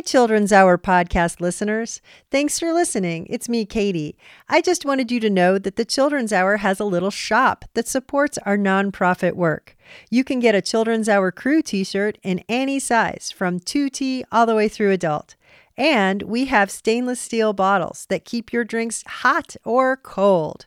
[0.00, 2.00] Hi, Children's Hour podcast listeners.
[2.30, 3.26] Thanks for listening.
[3.28, 4.16] It's me, Katie.
[4.48, 7.86] I just wanted you to know that the Children's Hour has a little shop that
[7.86, 9.76] supports our nonprofit work.
[10.08, 14.46] You can get a Children's Hour crew t shirt in any size, from 2T all
[14.46, 15.36] the way through adult.
[15.76, 20.64] And we have stainless steel bottles that keep your drinks hot or cold.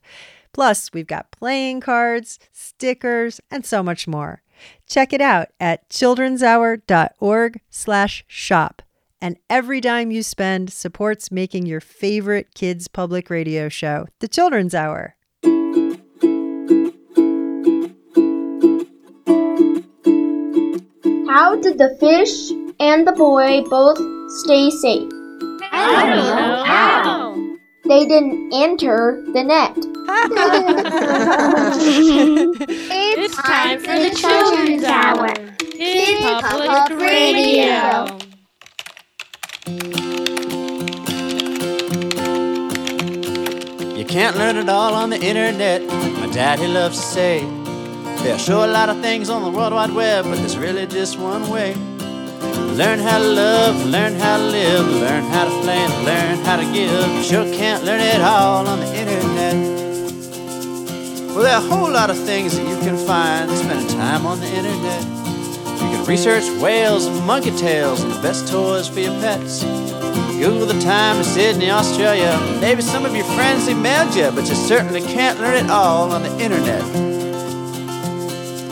[0.51, 4.43] Plus, we've got playing cards, stickers, and so much more.
[4.85, 8.81] Check it out at childrenshour.org/shop.
[9.23, 14.75] And every dime you spend supports making your favorite kids public radio show, The Children's
[14.75, 15.15] Hour.
[21.31, 23.97] How did the fish and the boy both
[24.43, 25.09] stay safe?
[25.71, 27.33] I don't know how.
[27.85, 29.77] They didn't enter the net.
[33.15, 35.29] It's time for the Children's Hour.
[35.59, 38.22] Kid Public Radio.
[44.13, 45.81] Can't learn it all on the internet.
[45.87, 47.43] My daddy loves to say.
[48.29, 51.17] Are sure a lot of things on the World Wide Web, but there's really just
[51.17, 51.73] one way.
[52.77, 56.63] Learn how to love, learn how to live, learn how to plan, learn how to
[56.71, 57.09] give.
[57.09, 59.55] You sure can't learn it all on the internet.
[61.33, 64.39] Well, there are a whole lot of things that you can find spending time on
[64.39, 65.01] the internet.
[65.81, 69.63] You can research whales and monkey tails and the best toys for your pets.
[70.43, 72.37] Google the time in Sydney, Australia.
[72.59, 76.21] Maybe some of your friends emailed you, but you certainly can't learn it all on
[76.21, 76.83] the internet.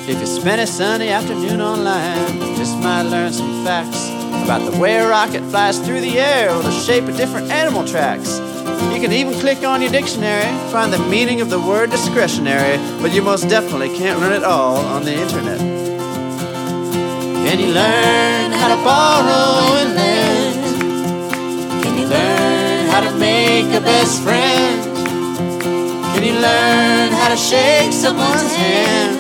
[0.06, 4.10] If you spend a sunny afternoon online, you just might learn some facts
[4.44, 7.88] about the way a rocket flies through the air or the shape of different animal
[7.88, 8.40] tracks.
[8.94, 13.14] You can even click on your dictionary, find the meaning of the word discretionary, but
[13.14, 15.60] you most definitely can't learn it all on the internet.
[17.48, 20.01] Can you learn how to borrow and
[23.02, 24.84] how to make a best friend?
[26.14, 29.18] Can you learn how to shake someone's hand?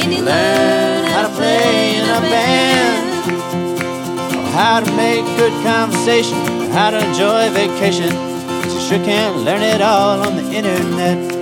[0.00, 3.34] Can you learn how to play in a band?
[4.34, 6.38] Or how to make good conversation?
[6.60, 8.10] Or how to enjoy vacation?
[8.10, 11.37] But you sure can't learn it all on the internet.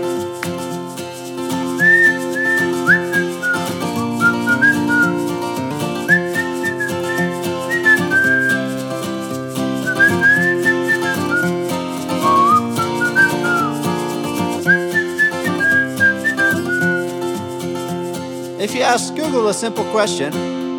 [18.87, 20.33] Ask Google a simple question,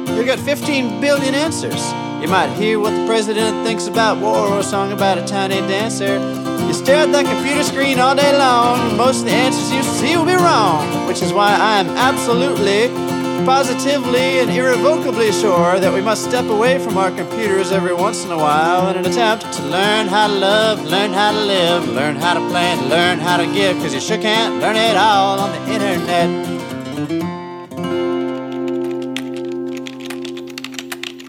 [0.08, 1.92] you'll get 15 billion answers.
[2.22, 5.60] You might hear what the president thinks about war or a song about a tiny
[5.68, 6.16] dancer.
[6.66, 10.16] You stare at that computer screen all day long, most of the answers you see
[10.16, 12.88] will be wrong, which is why I am absolutely,
[13.46, 18.32] positively, and irrevocably sure that we must step away from our computers every once in
[18.32, 22.16] a while in an attempt to learn how to love, learn how to live, learn
[22.16, 25.52] how to plan, learn how to give, because you sure can't learn it all on
[25.52, 26.57] the internet.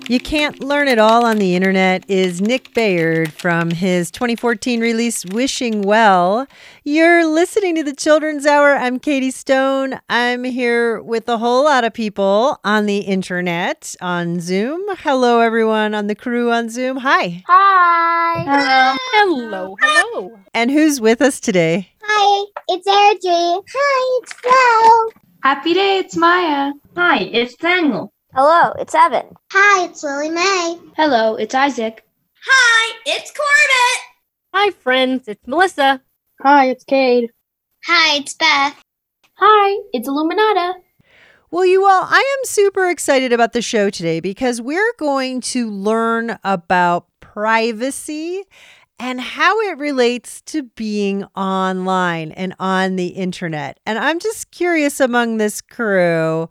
[0.09, 5.23] You Can't Learn It All on the Internet is Nick Bayard from his 2014 release
[5.27, 6.47] Wishing Well.
[6.83, 8.75] You're listening to the Children's Hour.
[8.75, 10.01] I'm Katie Stone.
[10.09, 14.81] I'm here with a whole lot of people on the internet on Zoom.
[15.01, 16.97] Hello, everyone on the crew on Zoom.
[16.97, 17.45] Hi.
[17.47, 18.97] Hi.
[19.13, 20.41] Hello, hello.
[20.55, 21.91] And who's with us today?
[22.03, 23.63] Hi, it's Airdrie.
[23.77, 25.21] Hi, it's Flo.
[25.43, 26.73] Happy day, it's Maya.
[26.97, 28.11] Hi, it's Daniel.
[28.41, 29.35] Hello, it's Evan.
[29.51, 30.79] Hi, it's Lily May.
[30.97, 32.05] Hello, it's Isaac.
[32.47, 34.05] Hi, it's Corbett.
[34.55, 35.27] Hi, friends.
[35.27, 36.01] It's Melissa.
[36.43, 37.31] Hi, it's Cade.
[37.87, 38.81] Hi, it's Beth.
[39.39, 40.75] Hi, it's Illuminata.
[41.51, 45.69] Well, you all, I am super excited about the show today because we're going to
[45.69, 48.45] learn about privacy
[49.01, 53.81] and how it relates to being online and on the internet.
[53.85, 56.49] And I'm just curious among this crew,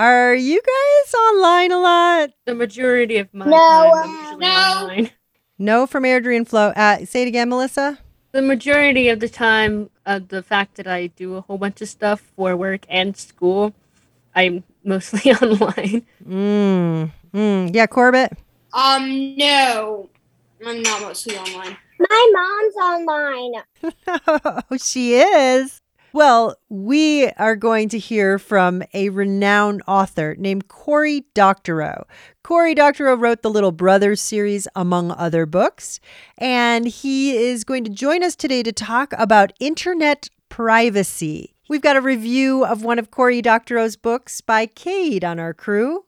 [0.00, 2.30] are you guys online a lot?
[2.46, 4.48] The majority of my No, time I'm usually no.
[4.48, 5.10] online.
[5.58, 6.68] No, from Adrian and Flo.
[6.74, 7.98] Uh, say it again, Melissa.
[8.32, 11.88] The majority of the time, uh, the fact that I do a whole bunch of
[11.88, 13.74] stuff for work and school,
[14.34, 16.06] I'm mostly online.
[16.26, 17.74] Mm, mm.
[17.74, 18.32] Yeah, Corbett.
[18.72, 20.08] Um, no,
[20.64, 21.76] I'm not mostly online.
[21.98, 23.62] My mom's online.
[24.70, 25.79] oh, she is.
[26.12, 32.04] Well, we are going to hear from a renowned author named Cory Doctorow.
[32.42, 36.00] Cory Doctorow wrote the Little Brothers series, among other books,
[36.36, 41.54] and he is going to join us today to talk about internet privacy.
[41.68, 46.06] We've got a review of one of Cory Doctorow's books by Cade on our crew.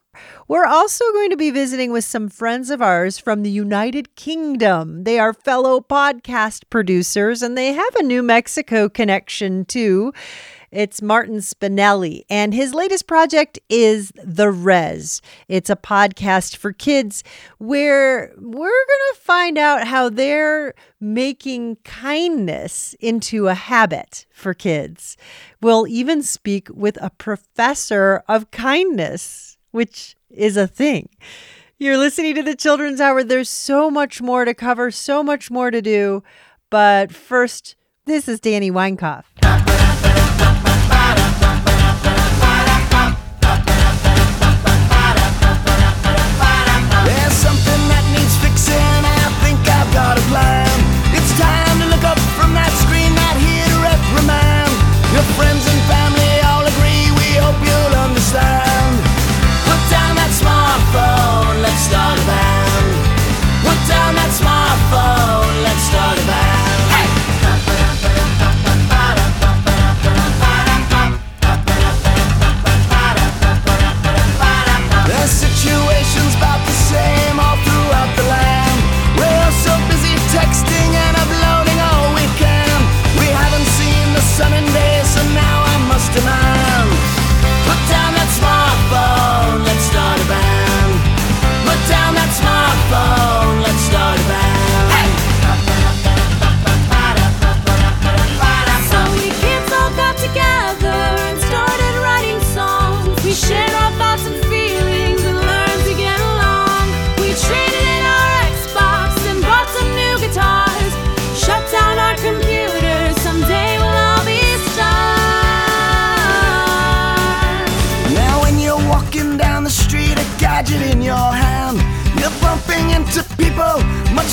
[0.49, 5.05] We're also going to be visiting with some friends of ours from the United Kingdom.
[5.05, 10.12] They are fellow podcast producers and they have a New Mexico connection too.
[10.70, 15.20] It's Martin Spinelli, and his latest project is The Rez.
[15.47, 17.23] It's a podcast for kids
[17.59, 25.19] where we're going to find out how they're making kindness into a habit for kids.
[25.61, 31.09] We'll even speak with a professor of kindness, which is a thing.
[31.79, 33.25] You're listening to the Children's Hour.
[33.25, 36.23] There's so much more to cover, so much more to do.
[36.71, 37.75] But first,
[38.07, 39.25] this is Danny Weinkauf.
[47.05, 50.71] There's something that needs fixing, I think I've got a plan.
[51.13, 53.11] It's time to look up from that screen,
[53.83, 54.71] reprimand.
[55.13, 55.62] Your friends
[61.93, 62.51] start a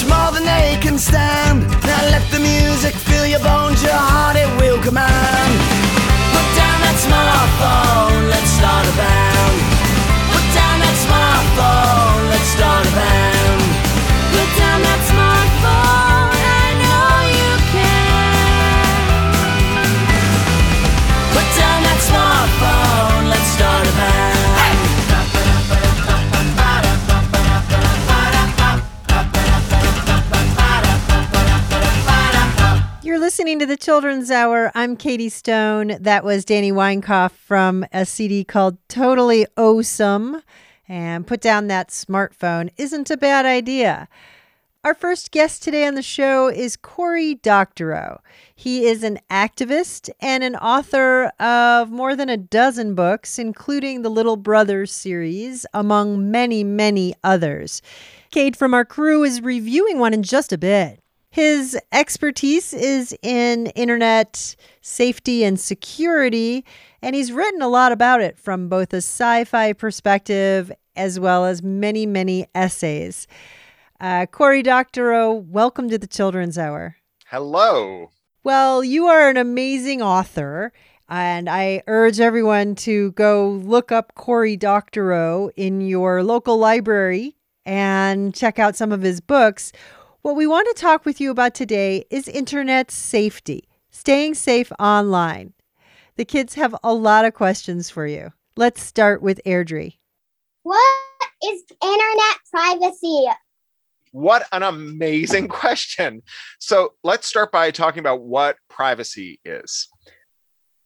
[0.09, 1.61] more than they can stand.
[1.85, 5.51] Now let the music fill your bones, your heart it will command.
[6.33, 9.38] Put down that smartphone, let's start a band.
[33.49, 34.71] Listening to the Children's Hour.
[34.75, 35.97] I'm Katie Stone.
[36.01, 40.43] That was Danny Weinkauf from a CD called Totally Awesome.
[40.87, 44.07] And put down that smartphone isn't a bad idea.
[44.83, 48.21] Our first guest today on the show is Cory Doctorow.
[48.55, 54.11] He is an activist and an author of more than a dozen books, including the
[54.11, 57.81] Little Brothers series, among many, many others.
[58.29, 61.01] Cade from our crew is reviewing one in just a bit.
[61.31, 66.65] His expertise is in internet safety and security,
[67.03, 71.45] and he's written a lot about it from both a sci fi perspective as well
[71.45, 73.27] as many, many essays.
[74.01, 76.95] Uh, Cory Doctorow, welcome to the Children's Hour.
[77.27, 78.09] Hello.
[78.43, 80.73] Well, you are an amazing author,
[81.07, 87.35] and I urge everyone to go look up Cory Doctorow in your local library
[87.65, 89.71] and check out some of his books.
[90.21, 95.53] What we want to talk with you about today is internet safety, staying safe online.
[96.17, 98.33] The kids have a lot of questions for you.
[98.57, 99.97] Let's start with Airdrie.
[100.63, 100.83] What
[101.45, 103.27] is internet privacy?
[104.11, 106.21] What an amazing question.
[106.59, 109.87] So let's start by talking about what privacy is.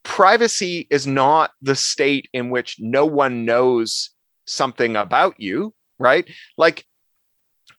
[0.04, 4.12] Privacy is not the state in which no one knows
[4.46, 6.30] something about you, right?
[6.56, 6.86] Like,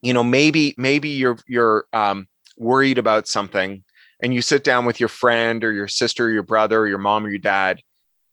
[0.04, 3.82] you know, maybe maybe you're you're um, worried about something,
[4.22, 6.98] and you sit down with your friend or your sister or your brother or your
[6.98, 7.80] mom or your dad,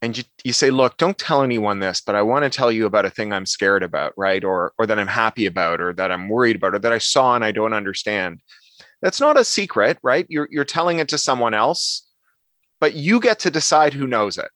[0.01, 2.85] and you, you say look don't tell anyone this but i want to tell you
[2.85, 6.11] about a thing i'm scared about right or or that i'm happy about or that
[6.11, 8.39] i'm worried about or that i saw and i don't understand.
[9.01, 10.25] That's not a secret right?
[10.29, 12.07] You're you're telling it to someone else
[12.79, 14.49] but you get to decide who knows it.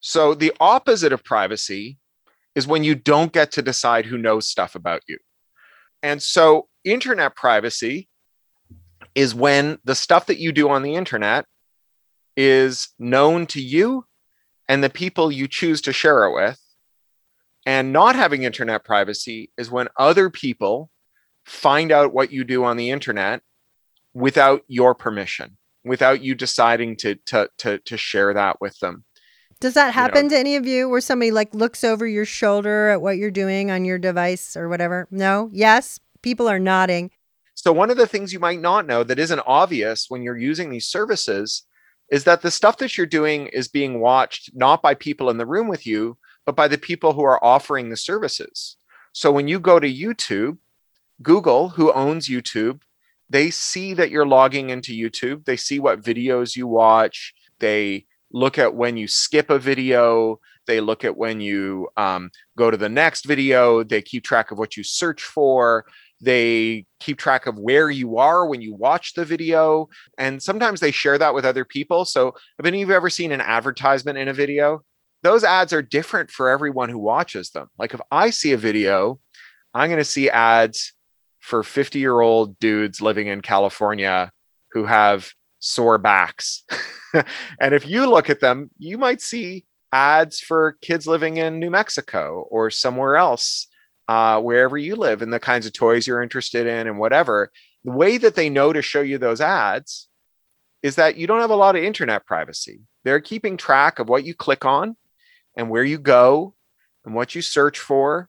[0.00, 1.98] So the opposite of privacy
[2.54, 5.18] is when you don't get to decide who knows stuff about you
[6.02, 8.08] and so internet privacy
[9.14, 11.46] is when the stuff that you do on the internet
[12.36, 14.06] is known to you
[14.68, 16.58] and the people you choose to share it with.
[17.64, 20.90] And not having internet privacy is when other people
[21.44, 23.42] find out what you do on the internet
[24.14, 29.04] without your permission, without you deciding to to to, to share that with them.
[29.62, 32.88] Does that know- happen to any of you where somebody like looks over your shoulder
[32.88, 35.06] at what you're doing on your device or whatever?
[35.10, 35.50] No?
[35.52, 36.00] Yes?
[36.20, 37.12] People are nodding.
[37.54, 40.70] So, one of the things you might not know that isn't obvious when you're using
[40.70, 41.62] these services
[42.10, 45.46] is that the stuff that you're doing is being watched not by people in the
[45.46, 48.76] room with you, but by the people who are offering the services.
[49.12, 50.58] So, when you go to YouTube,
[51.22, 52.80] Google, who owns YouTube,
[53.30, 55.44] they see that you're logging into YouTube.
[55.44, 57.32] They see what videos you watch.
[57.60, 60.40] They look at when you skip a video.
[60.66, 63.82] They look at when you um, go to the next video.
[63.82, 65.84] They keep track of what you search for.
[66.20, 69.88] They keep track of where you are when you watch the video.
[70.18, 72.04] And sometimes they share that with other people.
[72.04, 74.84] So, have any of you ever seen an advertisement in a video?
[75.22, 77.68] Those ads are different for everyone who watches them.
[77.78, 79.20] Like if I see a video,
[79.74, 80.92] I'm going to see ads
[81.40, 84.30] for 50 year old dudes living in California
[84.72, 86.64] who have sore backs.
[87.60, 91.70] and if you look at them, you might see ads for kids living in New
[91.70, 93.68] Mexico or somewhere else,
[94.08, 97.50] uh, wherever you live, and the kinds of toys you're interested in and whatever.
[97.84, 100.08] The way that they know to show you those ads
[100.82, 102.80] is that you don't have a lot of internet privacy.
[103.04, 104.96] They're keeping track of what you click on
[105.56, 106.54] and where you go
[107.04, 108.28] and what you search for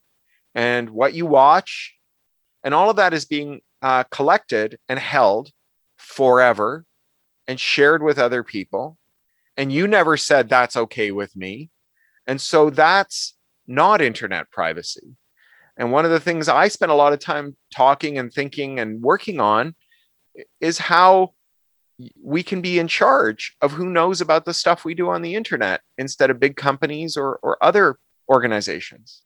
[0.53, 1.95] and what you watch.
[2.63, 5.49] And all of that is being uh, collected and held
[5.97, 6.85] forever
[7.47, 8.97] and shared with other people.
[9.57, 11.69] And you never said that's okay with me.
[12.25, 13.35] And so that's
[13.67, 15.15] not internet privacy.
[15.77, 19.01] And one of the things I spent a lot of time talking and thinking and
[19.01, 19.75] working on
[20.62, 21.33] is how
[22.21, 25.35] we can be in charge of who knows about the stuff we do on the
[25.35, 27.97] internet instead of big companies or, or other
[28.29, 29.21] organizations.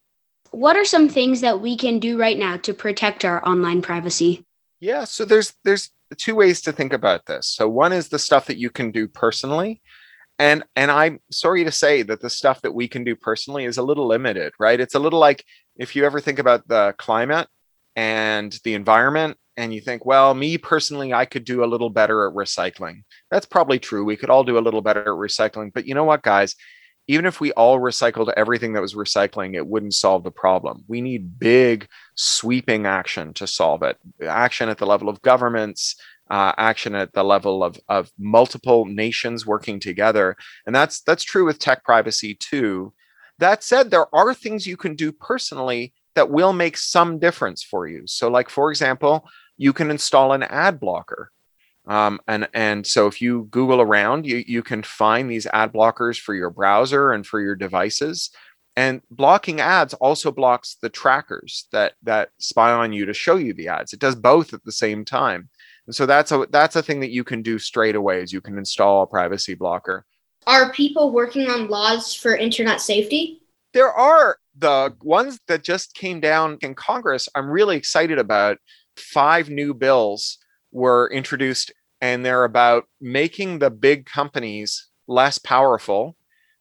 [0.51, 4.45] What are some things that we can do right now to protect our online privacy?
[4.79, 7.49] Yeah, so there's there's two ways to think about this.
[7.49, 9.81] So one is the stuff that you can do personally.
[10.39, 13.77] And and I'm sorry to say that the stuff that we can do personally is
[13.77, 14.79] a little limited, right?
[14.79, 15.43] It's a little like
[15.77, 17.47] if you ever think about the climate
[17.95, 22.27] and the environment and you think, well, me personally, I could do a little better
[22.27, 23.03] at recycling.
[23.31, 24.05] That's probably true.
[24.05, 25.73] We could all do a little better at recycling.
[25.73, 26.55] But you know what, guys?
[27.07, 30.83] Even if we all recycled everything that was recycling, it wouldn't solve the problem.
[30.87, 33.97] We need big, sweeping action to solve it.
[34.21, 35.95] Action at the level of governments,
[36.29, 40.35] uh, action at the level of, of multiple nations working together.
[40.65, 42.93] And that's that's true with tech privacy too.
[43.39, 47.87] That said, there are things you can do personally that will make some difference for
[47.87, 48.07] you.
[48.07, 51.31] So, like for example, you can install an ad blocker.
[51.87, 56.19] Um, and and so if you Google around, you you can find these ad blockers
[56.19, 58.29] for your browser and for your devices.
[58.75, 63.53] And blocking ads also blocks the trackers that that spy on you to show you
[63.53, 63.93] the ads.
[63.93, 65.49] It does both at the same time.
[65.87, 68.41] And so that's a that's a thing that you can do straight away is you
[68.41, 70.05] can install a privacy blocker.
[70.45, 73.41] Are people working on laws for internet safety?
[73.73, 77.29] There are the ones that just came down in Congress.
[77.33, 78.57] I'm really excited about.
[78.95, 80.39] Five new bills
[80.71, 86.15] were introduced and they're about making the big companies less powerful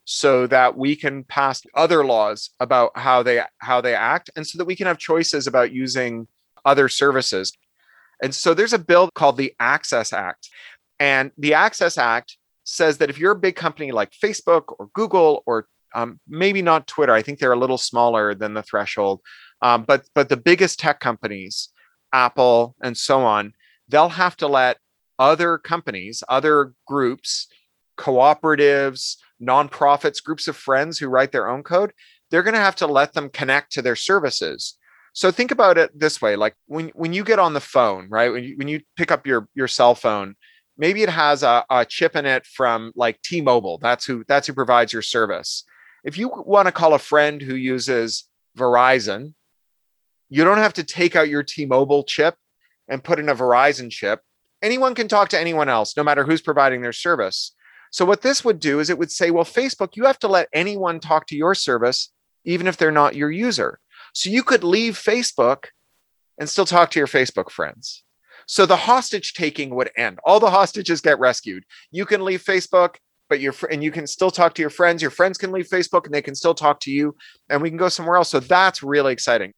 [0.04, 4.56] so that we can pass other laws about how they how they act and so
[4.56, 6.28] that we can have choices about using
[6.64, 7.52] other services.
[8.22, 10.48] And so there's a bill called the access act.
[10.98, 15.42] And the access act says that if you're a big company like facebook or google
[15.46, 19.20] or um, maybe not twitter i think they're a little smaller than the threshold
[19.62, 21.70] um, but but the biggest tech companies
[22.12, 23.52] apple and so on
[23.88, 24.78] they'll have to let
[25.18, 27.48] other companies, other groups,
[27.96, 31.92] cooperatives, nonprofits, groups of friends who write their own code,
[32.30, 34.78] they're going to have to let them connect to their services.
[35.12, 38.30] So think about it this way: like when when you get on the phone, right?
[38.30, 40.36] When you when you pick up your your cell phone,
[40.76, 43.78] maybe it has a, a chip in it from like T-Mobile.
[43.78, 45.64] That's who that's who provides your service.
[46.04, 49.32] If you want to call a friend who uses Verizon,
[50.28, 52.36] you don't have to take out your T-Mobile chip
[52.88, 54.20] and put in a Verizon chip
[54.62, 57.52] anyone can talk to anyone else, no matter who's providing their service.
[57.90, 60.48] So, what this would do is it would say, well, Facebook, you have to let
[60.52, 62.12] anyone talk to your service,
[62.44, 63.78] even if they're not your user.
[64.12, 65.66] So, you could leave Facebook
[66.38, 68.04] and still talk to your Facebook friends.
[68.46, 70.18] So, the hostage taking would end.
[70.24, 71.64] All the hostages get rescued.
[71.90, 72.96] You can leave Facebook,
[73.28, 75.02] but your and you can still talk to your friends.
[75.02, 77.16] Your friends can leave Facebook and they can still talk to you,
[77.48, 78.30] and we can go somewhere else.
[78.30, 79.52] So, that's really exciting.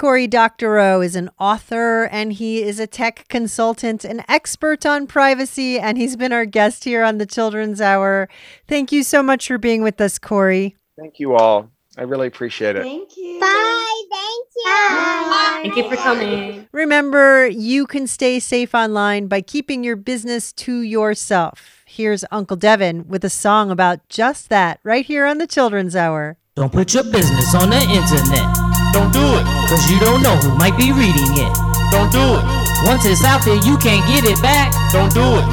[0.00, 5.78] Cory Doctorow is an author and he is a tech consultant, an expert on privacy,
[5.78, 8.26] and he's been our guest here on the Children's Hour.
[8.66, 10.74] Thank you so much for being with us, Cory.
[10.98, 11.68] Thank you all.
[11.98, 12.82] I really appreciate it.
[12.82, 13.40] Thank you.
[13.40, 14.02] Bye.
[14.10, 14.64] thank you.
[14.64, 15.58] Bye.
[15.64, 16.66] Thank you for coming.
[16.72, 21.82] Remember, you can stay safe online by keeping your business to yourself.
[21.84, 26.38] Here's Uncle Devin with a song about just that right here on the Children's Hour.
[26.56, 28.54] Don't put your business on the internet.
[28.94, 29.59] Don't do it.
[29.70, 31.54] Cause you don't know who might be reading it.
[31.94, 32.42] Don't do it.
[32.90, 34.74] Once it's out there, you can't get it back.
[34.90, 35.46] Don't do it.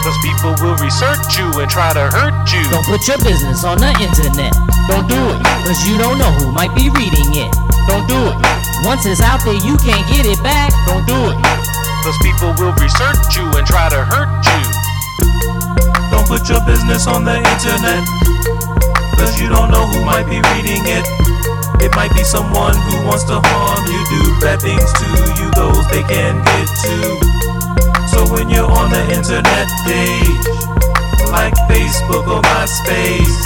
[0.00, 2.64] Cause people will research you and try to hurt you.
[2.72, 4.56] Don't put your business on the internet.
[4.88, 5.44] Don't do it.
[5.68, 7.52] Cause you don't know who might be reading it.
[7.84, 8.40] Don't do it.
[8.88, 10.72] Once it's out there, you can't get it back.
[10.88, 11.36] Don't do it.
[12.00, 14.64] Cause people will research you and try to hurt you.
[16.08, 18.00] Don't put your business on the internet.
[19.20, 21.27] Cause you don't know who might be reading it.
[21.80, 25.06] It might be someone who wants to harm you, do bad things to
[25.38, 26.98] you, those they can get to.
[28.10, 30.46] So when you're on the internet page,
[31.30, 33.44] like Facebook or MySpace,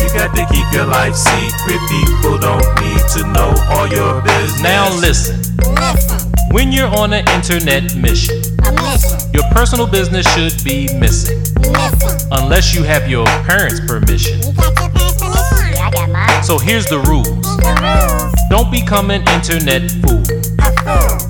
[0.00, 1.80] you got to keep your life secret.
[1.88, 4.62] People don't need to know all your business.
[4.62, 5.36] Now listen.
[5.74, 6.32] Listen.
[6.52, 8.42] When you're on an internet mission,
[9.32, 11.38] your personal business should be missing.
[11.60, 12.28] Listen.
[12.32, 14.40] Unless you have your parents' permission.
[16.44, 17.28] So here's the rules.
[18.50, 20.20] Don't become an internet fool.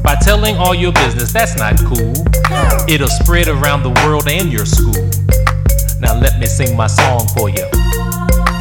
[0.03, 2.15] By telling all your business, that's not cool.
[2.89, 4.97] It'll spread around the world and your school.
[6.01, 7.63] Now let me sing my song for you.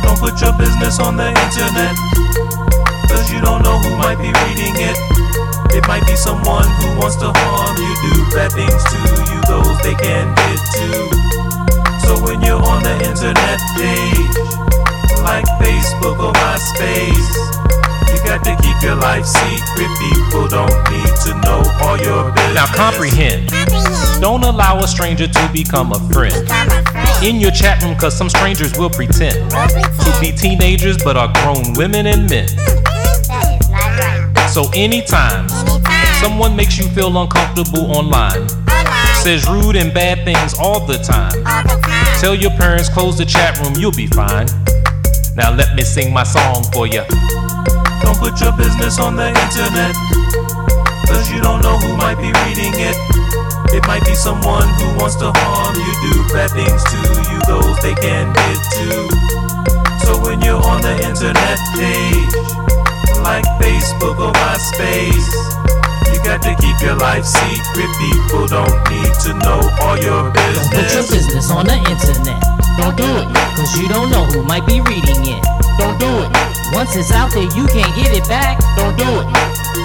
[0.03, 1.95] Don't put your business on the internet.
[3.09, 4.97] Cause you don't know who might be reading it.
[5.73, 9.77] It might be someone who wants to harm you, do bad things to you, those
[9.81, 10.89] they can get to.
[12.05, 14.88] So when you're on the internet page,
[15.23, 17.29] like Facebook or MySpace,
[18.11, 19.89] you got to keep your life secret.
[19.99, 22.55] People don't need to know all your business.
[22.55, 23.49] Now comprehend.
[24.21, 26.35] Don't allow a stranger to become a friend.
[27.23, 31.73] In your chat room, cause some strangers will pretend to be teenagers but are grown
[31.75, 32.47] women and men.
[34.49, 35.47] So anytime
[36.19, 38.47] someone makes you feel uncomfortable online,
[39.23, 41.43] says rude and bad things all the time,
[42.19, 44.47] tell your parents close the chat room, you'll be fine.
[45.35, 47.03] Now let me sing my song for you.
[48.01, 49.95] Don't put your business on the internet.
[51.07, 52.97] Cause you don't know who might be reading it.
[53.73, 56.99] It might be someone who wants to harm you, do bad things to
[57.29, 58.89] you, those they can get to.
[60.05, 62.33] So when you're on the internet page,
[63.21, 65.29] like Facebook or MySpace,
[66.11, 67.89] you got to keep your life secret.
[68.01, 70.57] People don't need to know all your business.
[70.57, 71.27] Don't put your business.
[71.27, 72.58] business on the internet.
[72.79, 73.27] Don't do it.
[73.59, 75.43] Cause you don't know who might be reading it.
[75.75, 76.31] Don't do it.
[76.71, 78.55] Once it's out there, you can't get it back.
[78.79, 79.27] Don't do it.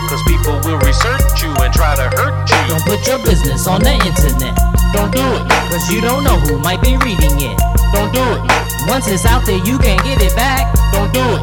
[0.06, 2.60] Cause people will research you and try to hurt you.
[2.70, 4.54] Don't put your business on the internet.
[4.94, 5.44] Don't do it.
[5.74, 7.58] Cause you don't know who might be reading it.
[7.90, 8.42] Don't do it.
[8.86, 10.70] Once it's out there, you can't get it back.
[10.94, 11.42] Don't do it.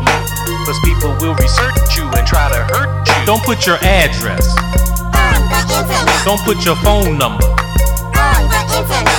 [0.63, 3.25] Cause people will research you and try to hurt you.
[3.27, 4.47] Don't put your address.
[6.23, 7.43] Don't put your phone number.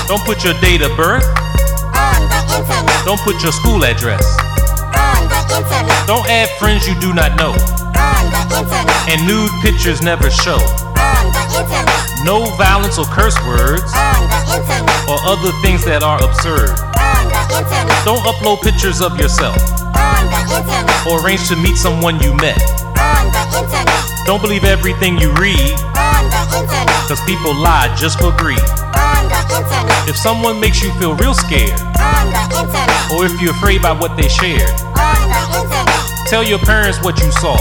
[0.08, 1.28] Don't put your date of birth.
[3.04, 4.24] Don't put your school address.
[6.06, 7.54] Don't add friends you do not know.
[9.08, 10.58] And nude pictures never show.
[12.24, 13.88] No violence or curse words.
[15.08, 16.76] Or other things that are absurd.
[18.04, 19.56] Don't upload pictures of yourself.
[21.08, 22.60] Or arrange to meet someone you met.
[23.00, 24.26] on the internet.
[24.26, 25.74] Don't believe everything you read.
[27.08, 28.62] Cause people lie just for greed.
[30.08, 31.78] If someone makes you feel real scared,
[33.12, 34.70] or if you're afraid by what they shared,
[36.26, 37.56] tell your parents what you saw.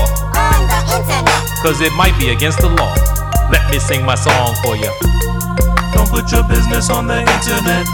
[1.62, 2.95] Cause it might be against the law.
[3.52, 4.91] Let me sing my song for you.
[5.93, 7.86] Don't put your business on the internet.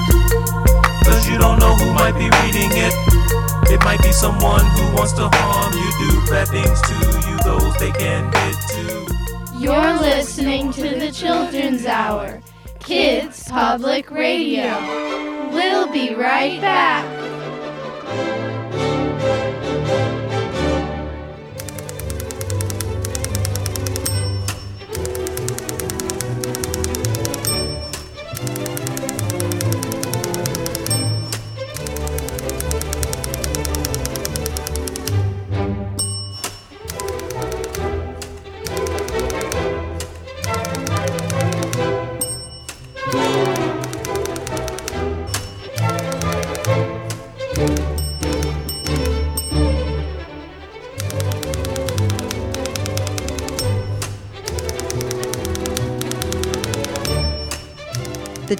[1.03, 2.93] Cause you don't know who might be reading it.
[3.69, 6.93] It might be someone who wants to harm you, do bad things to
[7.27, 8.86] you, those they can get to.
[9.59, 12.43] You're listening to the Children's Hour,
[12.79, 15.49] Kids Public Radio.
[15.51, 17.16] We'll be right back.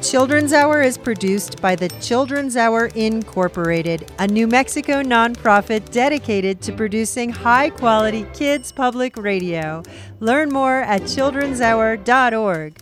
[0.10, 6.72] Children's Hour is produced by the Children's Hour Incorporated, a New Mexico nonprofit dedicated to
[6.72, 9.84] producing high quality kids public radio.
[10.22, 12.78] Learn more at childrenshour.org.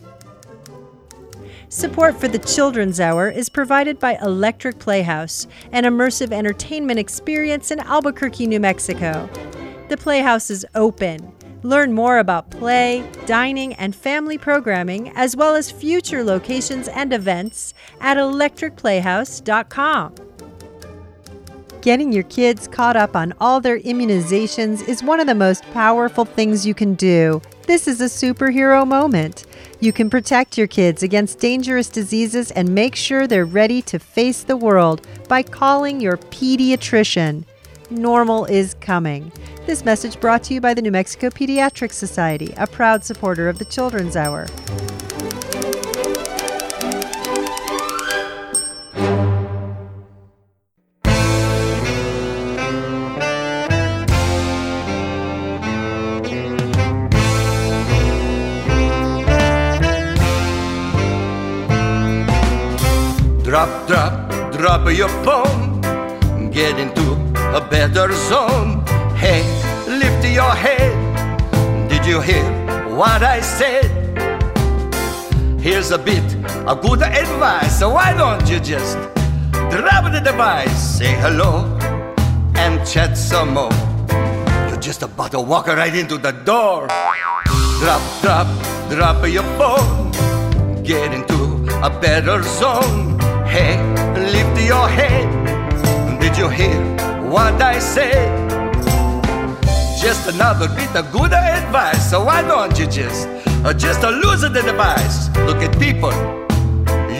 [1.68, 7.80] Support for the Children's Hour is provided by Electric Playhouse, an immersive entertainment experience in
[7.80, 9.28] Albuquerque, New Mexico.
[9.88, 11.32] The Playhouse is open.
[11.66, 17.74] Learn more about play, dining, and family programming, as well as future locations and events
[18.00, 20.14] at electricplayhouse.com.
[21.80, 26.24] Getting your kids caught up on all their immunizations is one of the most powerful
[26.24, 27.42] things you can do.
[27.66, 29.44] This is a superhero moment.
[29.80, 34.44] You can protect your kids against dangerous diseases and make sure they're ready to face
[34.44, 37.44] the world by calling your pediatrician.
[37.90, 39.32] Normal is coming.
[39.66, 43.58] This message brought to you by the New Mexico Pediatric Society, a proud supporter of
[43.58, 44.46] the Children's Hour.
[63.44, 65.45] Drop, drop, drop your phone.
[68.06, 68.86] Better zone.
[69.16, 69.42] Hey,
[69.88, 70.94] lift your head.
[71.88, 72.44] Did you hear
[72.94, 73.90] what I said?
[75.60, 76.22] Here's a bit
[76.68, 77.80] of good advice.
[77.80, 78.96] So why don't you just
[79.72, 81.66] drop the device, say hello,
[82.54, 83.74] and chat some more?
[84.68, 86.86] You're just about to walk right into the door.
[87.80, 88.46] Drop, drop,
[88.88, 90.12] drop your phone.
[90.84, 93.18] Get into a better zone.
[93.48, 93.82] Hey,
[94.14, 95.26] lift your head.
[96.20, 98.46] Did you hear what I said?
[100.00, 102.10] Just another bit of good advice.
[102.10, 103.26] So why don't you just,
[103.64, 105.28] uh, just lose the device?
[105.38, 106.12] Look at people.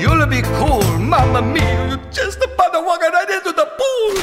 [0.01, 1.91] You'll be cool, Mamma mia.
[1.91, 4.15] You just about to walk right into the pool.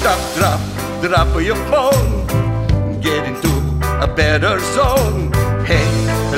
[0.00, 0.60] Drop, drop,
[1.02, 3.00] drop your phone.
[3.00, 3.50] Get into
[4.00, 5.32] a better zone.
[5.64, 5.88] Hey,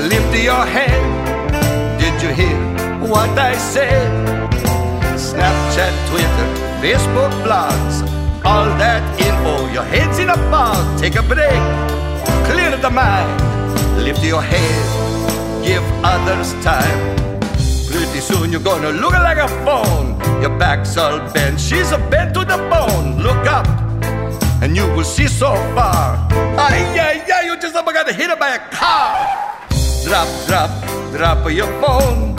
[0.09, 1.03] lift your head.
[2.01, 2.57] Did you hear
[3.07, 4.09] what I said?
[5.17, 6.49] Snapchat, Twitter,
[6.81, 9.73] Facebook, blogs, all that info.
[9.73, 10.99] Your head's in a fog.
[10.99, 11.63] Take a break,
[12.49, 13.31] clear the mind,
[14.05, 17.17] lift your head, give others time.
[17.91, 20.19] Pretty soon you're gonna look like a phone.
[20.41, 23.23] Your back's all bent, she's a bent to the bone.
[23.23, 23.67] Look up,
[24.63, 26.17] and you will see so far.
[26.59, 29.43] Ay, ay, ay, you just about got hit by a car.
[30.05, 30.71] Drop, drop,
[31.13, 32.35] drop your phone.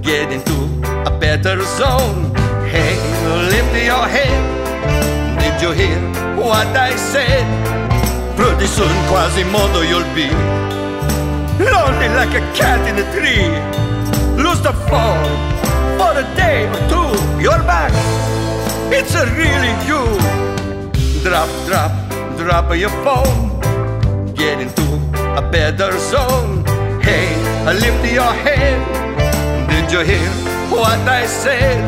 [0.00, 0.56] Get into
[1.04, 2.34] a better zone.
[2.70, 2.96] Hey,
[3.50, 4.65] lift your head.
[5.46, 6.00] Did you hear
[6.34, 7.46] what I said?
[8.36, 10.26] Pretty soon, Quasimodo, you'll be
[11.62, 13.46] lonely like a cat in a tree.
[14.42, 15.30] Lose the phone
[15.98, 17.10] for a day or two.
[17.40, 17.92] You're back.
[18.92, 20.02] It's a really you.
[21.22, 21.92] Drop, drop,
[22.36, 23.60] drop your phone.
[24.34, 24.82] Get into
[25.38, 26.64] a better zone.
[27.00, 27.30] Hey,
[27.66, 28.82] lift your head.
[29.70, 30.28] Did you hear
[30.74, 31.78] what I said?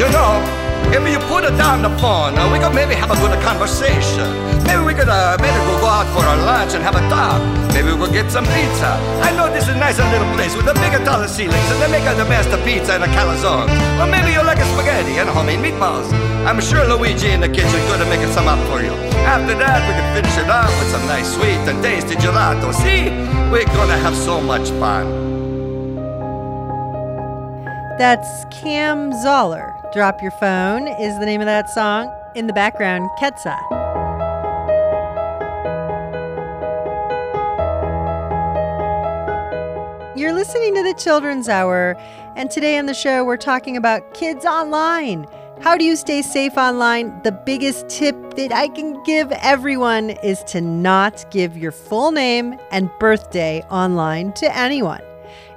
[0.00, 0.49] You know,
[0.92, 4.26] if you put it down the phone, we could maybe have a good conversation.
[4.66, 7.38] Maybe we could uh, maybe we'll go out for a lunch and have a talk.
[7.74, 8.98] Maybe we'll get some pizza.
[9.22, 11.90] I know this is a nice little place with a big taller ceilings and they
[11.90, 13.70] make the best pizza and a calzone.
[14.02, 16.10] Or maybe you like a spaghetti and homemade meatballs.
[16.46, 18.92] I'm sure Luigi in the kitchen could make making some up for you.
[19.24, 22.74] After that, we could finish it off with some nice sweet and tasty gelato.
[22.74, 23.10] See,
[23.50, 25.06] we're gonna have so much fun.
[27.98, 29.79] That's Cam Zoller.
[29.92, 32.14] Drop Your Phone is the name of that song.
[32.36, 33.58] In the background, Ketsa.
[40.16, 41.96] You're listening to the Children's Hour,
[42.36, 45.26] and today on the show, we're talking about kids online.
[45.60, 47.20] How do you stay safe online?
[47.22, 52.60] The biggest tip that I can give everyone is to not give your full name
[52.70, 55.02] and birthday online to anyone.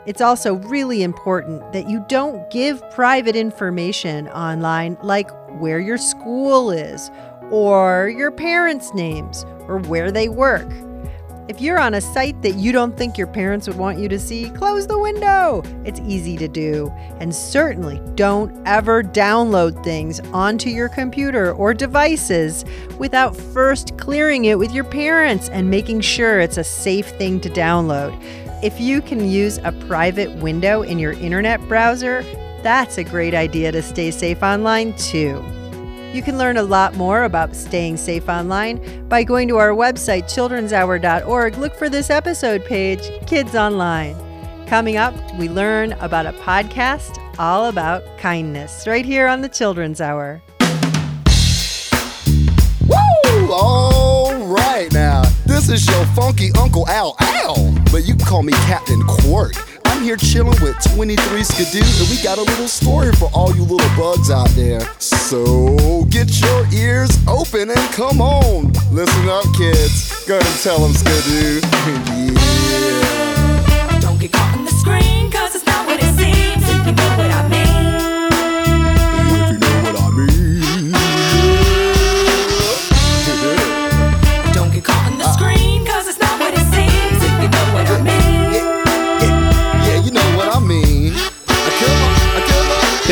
[0.06, 6.72] It's also really important that you don't give private information online, like where your school
[6.72, 7.10] is,
[7.50, 10.68] or your parents' names, or where they work.
[11.50, 14.18] If you're on a site that you don't think your parents would want you to
[14.18, 15.62] see, close the window.
[15.84, 16.90] It's easy to do.
[17.20, 22.64] And certainly don't ever download things onto your computer or devices
[22.98, 27.50] without first clearing it with your parents and making sure it's a safe thing to
[27.50, 28.18] download.
[28.64, 32.24] If you can use a private window in your internet browser,
[32.62, 35.44] that's a great idea to stay safe online too.
[36.14, 40.34] You can learn a lot more about staying safe online by going to our website,
[40.34, 41.58] childrenshour.org.
[41.58, 44.16] Look for this episode page, Kids Online.
[44.66, 50.00] Coming up, we learn about a podcast all about kindness right here on the Children's
[50.00, 50.42] Hour.
[52.88, 53.52] Woo!
[53.52, 55.13] All right now,
[55.68, 59.54] this is your funky Uncle Al Al, but you can call me Captain Quirk.
[59.86, 63.64] I'm here chilling with 23 Skidoo, and we got a little story for all you
[63.64, 64.82] little bugs out there.
[65.00, 68.74] So get your ears open and come on.
[68.92, 70.26] Listen up, kids.
[70.26, 71.62] Go and tell them Skidoo.
[72.34, 73.03] yeah.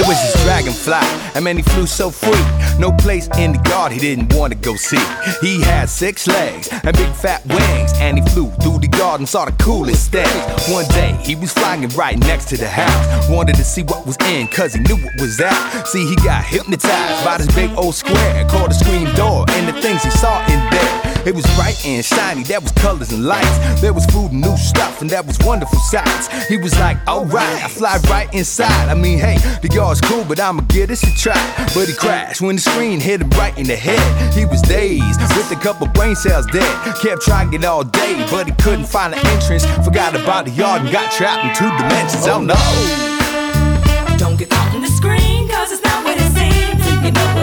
[0.02, 0.98] There was this dragonfly,
[1.36, 2.44] and man, he flew so free.
[2.80, 4.98] No place in the garden he didn't want to go see.
[5.42, 9.46] He had six legs and big fat wings, and he flew through the garden, saw
[9.46, 10.34] the coolest things.
[10.68, 13.30] One day, he was flying right next to the house.
[13.30, 15.88] Wanted to see what was in, cause he knew what was out.
[15.88, 19.80] See, he got hypnotized by this big old square called a screen door, and the
[19.84, 21.21] things he saw in there.
[21.24, 23.82] It was bright and shiny, that was colors and lights.
[23.82, 26.28] There was food and new stuff, and that was wonderful sights.
[26.48, 28.90] He was like, alright, I fly right inside.
[28.90, 31.38] I mean, hey, the yard's cool, but I'ma give this a try.
[31.76, 34.02] But he crashed when the screen hit him right in the head.
[34.34, 36.96] He was dazed, with a couple brain cells dead.
[37.02, 39.66] Kept trying it all day, but he couldn't find an entrance.
[39.86, 42.26] Forgot about the yard and got trapped in two dimensions.
[42.28, 42.58] Oh no.
[44.18, 47.06] Don't get caught on the screen, cause it's not what it seems.
[47.06, 47.41] You know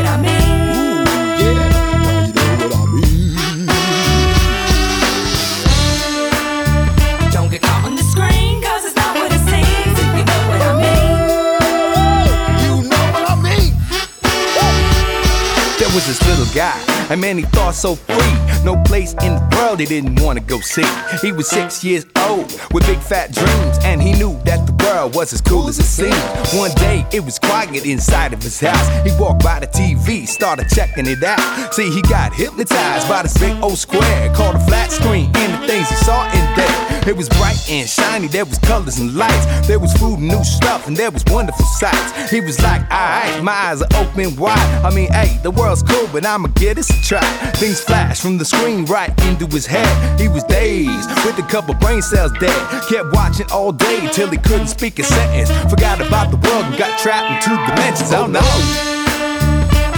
[16.39, 16.79] little guy,
[17.11, 18.65] and man, he thought so free.
[18.65, 20.85] No place in the world he didn't want to go see.
[21.21, 25.15] He was six years old with big fat dreams, and he knew that the world
[25.15, 26.15] was as cool as it seemed.
[26.55, 28.87] One day it was quiet inside of his house.
[29.07, 31.41] He walked by the TV, started checking it out.
[31.75, 35.67] See, he got hypnotized by this big old square called a flat screen, and the
[35.67, 37.09] things he saw in there.
[37.09, 39.67] It was bright and shiny, there was colors and lights.
[39.67, 42.31] There was food and new stuff, and there was wonderful sights.
[42.31, 44.59] He was like, alright, my eyes are open wide.
[44.85, 47.25] I mean, hey, the world's cool, but I'ma get this a try.
[47.57, 50.21] Things flashed from the screen right into his head.
[50.21, 52.61] He was dazed, with a couple brain cells dead.
[52.91, 55.51] Kept watching all day till he couldn't speak a sentence.
[55.71, 58.13] Forgot about the world and got trapped in two dimensions.
[58.13, 58.41] Oh no.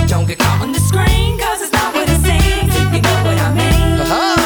[0.06, 2.74] Don't get caught on the screen, cause it's not what it seems.
[2.74, 4.00] If you know what I mean.
[4.00, 4.36] Uh-huh.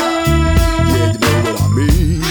[0.90, 2.22] Yeah, you know what I mean.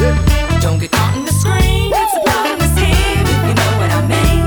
[0.00, 0.60] Yeah.
[0.60, 3.26] Don't get caught on the screen, it's a blood on the scene.
[3.34, 4.42] If you know what I mean.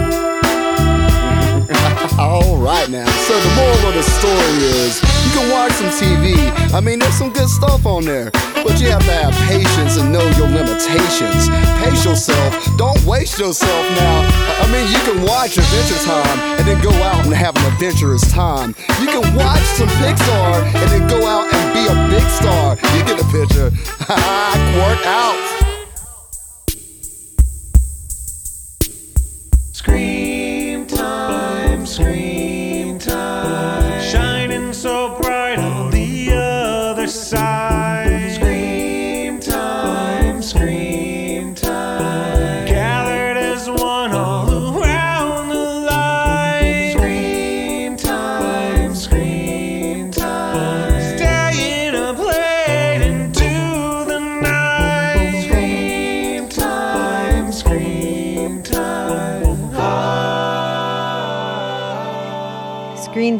[2.19, 3.09] All right now.
[3.27, 6.35] So the moral of the story is you can watch some TV.
[6.73, 10.11] I mean, there's some good stuff on there, but you have to have patience and
[10.11, 11.47] know your limitations.
[11.79, 12.51] Pace yourself.
[12.77, 14.27] Don't waste yourself now.
[14.59, 18.29] I mean, you can watch Adventure Time and then go out and have an adventurous
[18.31, 18.75] time.
[18.99, 22.75] You can watch some Pixar and then go out and be a big star.
[22.97, 23.71] You get the picture.
[24.81, 25.39] Work out.
[29.71, 30.20] Scream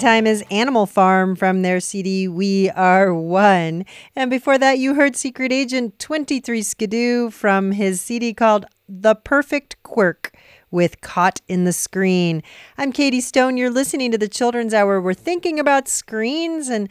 [0.02, 3.86] Time is Animal Farm from their CD We Are One.
[4.16, 9.76] And before that, you heard Secret Agent 23 Skidoo from his CD called The Perfect
[9.84, 10.36] Quirk
[10.72, 12.42] with Caught in the Screen.
[12.80, 13.58] I'm Katie Stone.
[13.58, 15.00] You're listening to the Children's Hour.
[15.00, 16.90] We're thinking about screens and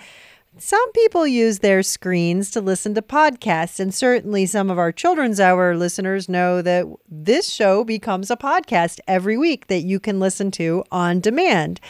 [0.57, 5.38] some people use their screens to listen to podcasts, and certainly some of our Children's
[5.38, 10.51] Hour listeners know that this show becomes a podcast every week that you can listen
[10.53, 11.81] to on demand.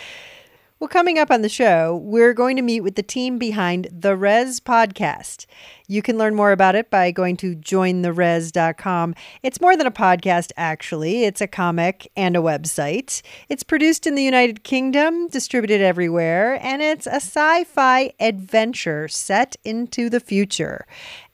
[0.80, 4.16] Well, coming up on the show, we're going to meet with the team behind the
[4.16, 5.44] Rez podcast.
[5.88, 9.14] You can learn more about it by going to jointherez.com.
[9.42, 13.20] It's more than a podcast, actually, it's a comic and a website.
[13.50, 19.56] It's produced in the United Kingdom, distributed everywhere, and it's a sci fi adventure set
[19.62, 20.86] into the future.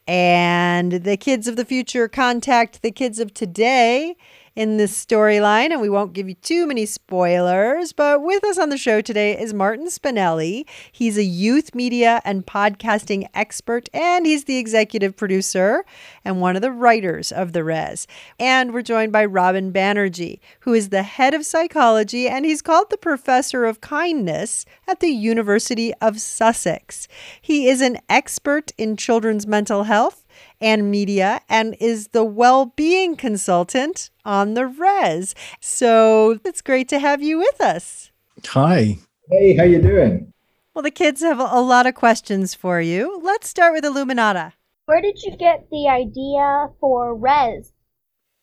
[0.09, 4.16] And the kids of the future contact the kids of today
[4.56, 7.92] in this storyline, and we won't give you too many spoilers.
[7.92, 10.66] But with us on the show today is Martin Spinelli.
[10.90, 15.84] He's a youth media and podcasting expert, and he's the executive producer
[16.24, 18.06] and one of the writers of The Rez.
[18.40, 22.88] And we're joined by Robin Banerjee, who is the head of psychology, and he's called
[22.88, 27.06] the professor of kindness at the University of Sussex.
[27.42, 30.25] He is an expert in children's mental health
[30.60, 37.22] and media and is the well-being consultant on the rez so it's great to have
[37.22, 38.10] you with us
[38.46, 38.98] Hi.
[39.30, 40.32] Hey, how you doing?
[40.74, 44.52] well the kids have a lot of questions for you let's start with illuminata
[44.86, 47.72] Where did you get the idea for Rez?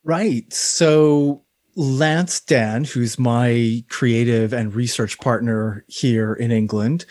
[0.03, 0.51] Right.
[0.51, 1.43] So
[1.75, 7.05] Lance Dann, who's my creative and research partner here in England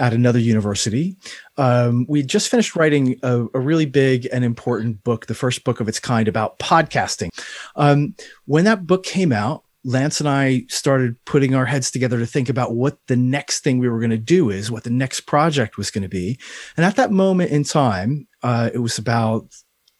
[0.00, 1.14] at another university,
[1.58, 5.78] um, we just finished writing a, a really big and important book, the first book
[5.78, 7.28] of its kind about podcasting.
[7.76, 8.14] Um,
[8.46, 12.48] when that book came out, Lance and I started putting our heads together to think
[12.48, 15.76] about what the next thing we were going to do is, what the next project
[15.76, 16.38] was going to be.
[16.76, 19.54] And at that moment in time, uh, it was about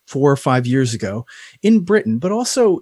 [0.07, 1.25] four or five years ago
[1.63, 2.81] in Britain, but also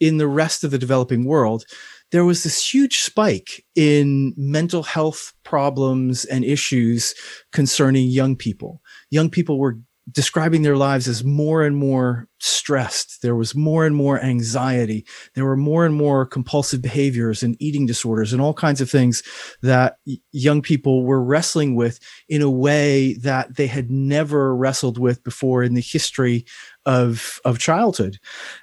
[0.00, 1.64] in the rest of the developing world,
[2.12, 7.14] there was this huge spike in mental health problems and issues
[7.52, 8.80] concerning young people.
[9.10, 9.78] Young people were
[10.12, 13.22] describing their lives as more and more stressed.
[13.22, 15.04] There was more and more anxiety.
[15.34, 19.24] There were more and more compulsive behaviors and eating disorders and all kinds of things
[19.62, 19.96] that
[20.30, 25.64] young people were wrestling with in a way that they had never wrestled with before
[25.64, 26.46] in the history
[26.84, 28.18] of, of childhood.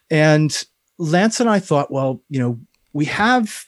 [0.10, 0.64] And
[0.98, 2.60] Lance and I thought, well, you know,
[2.94, 3.66] we have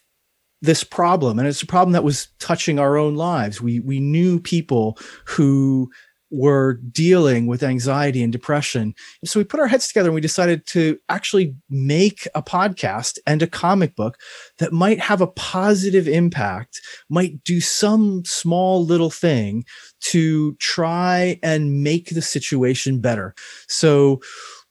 [0.61, 3.61] this problem and it's a problem that was touching our own lives.
[3.61, 5.89] We, we knew people who
[6.31, 8.93] were dealing with anxiety and depression.
[9.23, 13.41] So we put our heads together and we decided to actually make a podcast and
[13.41, 14.17] a comic book
[14.57, 19.65] that might have a positive impact, might do some small little thing
[20.01, 23.33] to try and make the situation better.
[23.67, 24.19] So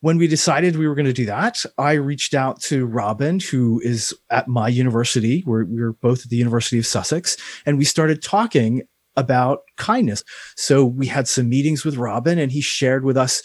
[0.04, 3.80] when we decided we were going to do that, I reached out to Robin, who
[3.82, 5.42] is at my university.
[5.46, 8.82] We're, we're both at the University of Sussex, and we started talking
[9.16, 10.22] about kindness.
[10.58, 13.42] So we had some meetings with Robin, and he shared with us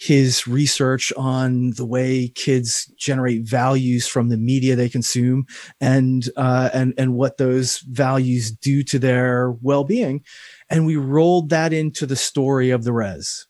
[0.00, 5.44] his research on the way kids generate values from the media they consume
[5.78, 10.22] and uh, and and what those values do to their well-being
[10.70, 13.47] and we rolled that into the story of the rez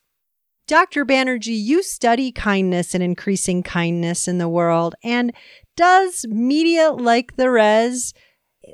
[0.68, 1.06] Dr.
[1.06, 4.94] Banerjee, you study kindness and increasing kindness in the world.
[5.02, 5.32] And
[5.76, 8.12] does media like the rez,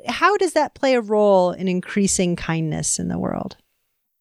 [0.08, 3.56] how does that play a role in increasing kindness in the world?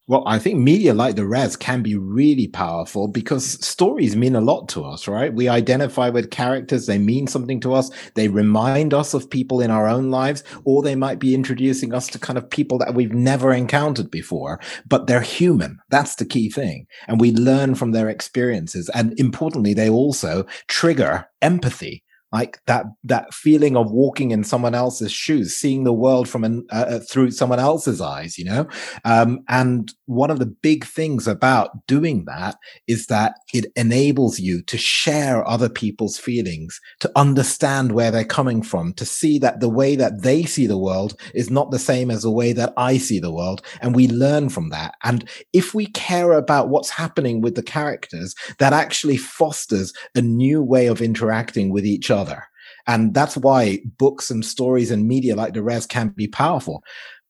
[0.05, 4.41] Well, I think media like the Rez can be really powerful because stories mean a
[4.41, 5.33] lot to us, right?
[5.33, 9.71] We identify with characters, they mean something to us, they remind us of people in
[9.71, 13.13] our own lives, or they might be introducing us to kind of people that we've
[13.13, 15.79] never encountered before, but they're human.
[15.89, 16.85] That's the key thing.
[17.07, 18.89] And we learn from their experiences.
[18.93, 22.02] And importantly, they also trigger empathy
[22.33, 26.65] like that that feeling of walking in someone else's shoes seeing the world from an
[26.71, 28.67] uh, through someone else's eyes you know?
[29.05, 32.55] Um, and one of the big things about doing that
[32.87, 38.61] is that it enables you to share other people's feelings to understand where they're coming
[38.61, 42.09] from to see that the way that they see the world is not the same
[42.09, 44.95] as the way that i see the world and we learn from that.
[45.03, 50.61] And if we care about what's happening with the characters that actually fosters a new
[50.61, 52.22] way of interacting with each other
[52.87, 56.83] and that's why books and stories and media like the rez can be powerful.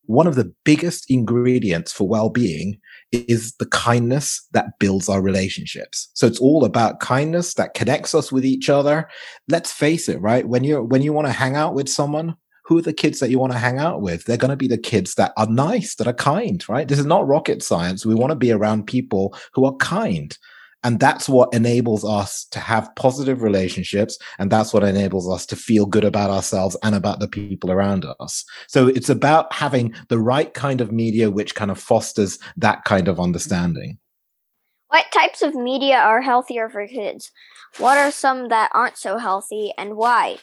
[0.05, 2.77] One of the biggest ingredients for well-being
[3.13, 6.09] is the kindness that builds our relationships.
[6.13, 9.07] So it's all about kindness that connects us with each other.
[9.47, 10.47] Let's face it, right?
[10.47, 13.29] When you're when you want to hang out with someone, who are the kids that
[13.29, 14.25] you want to hang out with?
[14.25, 16.87] They're going to be the kids that are nice, that are kind, right?
[16.87, 18.05] This is not rocket science.
[18.05, 20.37] We want to be around people who are kind.
[20.83, 24.17] And that's what enables us to have positive relationships.
[24.39, 28.05] And that's what enables us to feel good about ourselves and about the people around
[28.19, 28.43] us.
[28.67, 33.07] So it's about having the right kind of media, which kind of fosters that kind
[33.07, 33.97] of understanding.
[34.89, 37.31] What types of media are healthier for kids?
[37.77, 40.37] What are some that aren't so healthy and why?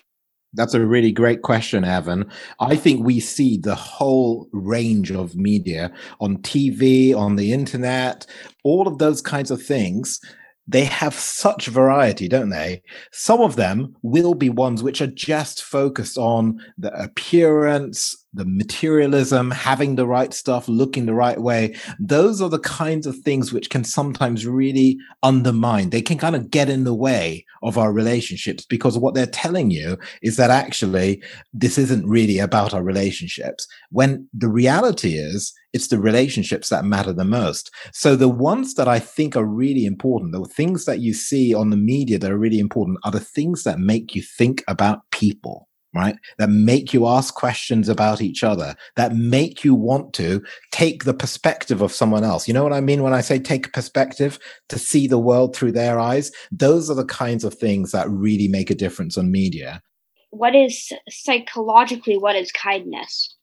[0.54, 2.28] That's a really great question, Evan.
[2.58, 8.26] I think we see the whole range of media on TV, on the internet,
[8.64, 10.20] all of those kinds of things.
[10.66, 12.82] They have such variety, don't they?
[13.12, 19.50] Some of them will be ones which are just focused on the appearance, the materialism,
[19.50, 23.70] having the right stuff, looking the right way, those are the kinds of things which
[23.70, 25.90] can sometimes really undermine.
[25.90, 29.70] They can kind of get in the way of our relationships because what they're telling
[29.70, 31.22] you is that actually
[31.52, 33.66] this isn't really about our relationships.
[33.90, 37.70] When the reality is, it's the relationships that matter the most.
[37.92, 41.70] So the ones that I think are really important, the things that you see on
[41.70, 45.68] the media that are really important are the things that make you think about people
[45.94, 46.16] right?
[46.38, 51.14] That make you ask questions about each other, that make you want to take the
[51.14, 52.46] perspective of someone else.
[52.46, 54.38] You know what I mean when I say take a perspective
[54.68, 56.30] to see the world through their eyes?
[56.52, 59.82] Those are the kinds of things that really make a difference on media.
[60.30, 63.34] What is psychologically what is kindness?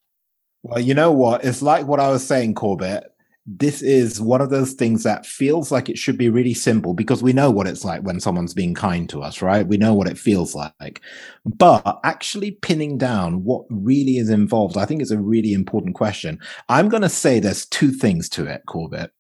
[0.64, 1.44] Well, you know what?
[1.44, 3.12] It's like what I was saying, Corbett
[3.50, 7.24] this is one of those things that feels like it should be really simple because
[7.24, 9.66] we know what it's like when someone's being kind to us, right?
[9.66, 11.02] We know what it feels like.
[11.46, 16.40] But actually pinning down what really is involved, I think is a really important question.
[16.68, 19.12] I'm going to say there's two things to it, Corbett.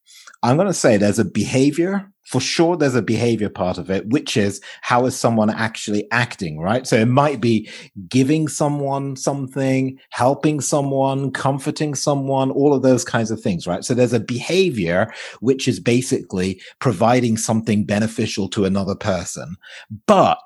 [0.43, 4.05] I'm going to say there's a behavior for sure there's a behavior part of it
[4.09, 6.85] which is how is someone actually acting right?
[6.85, 7.69] So it might be
[8.09, 13.83] giving someone something helping someone comforting someone all of those kinds of things right?
[13.83, 19.55] So there's a behavior which is basically providing something beneficial to another person.
[20.05, 20.37] But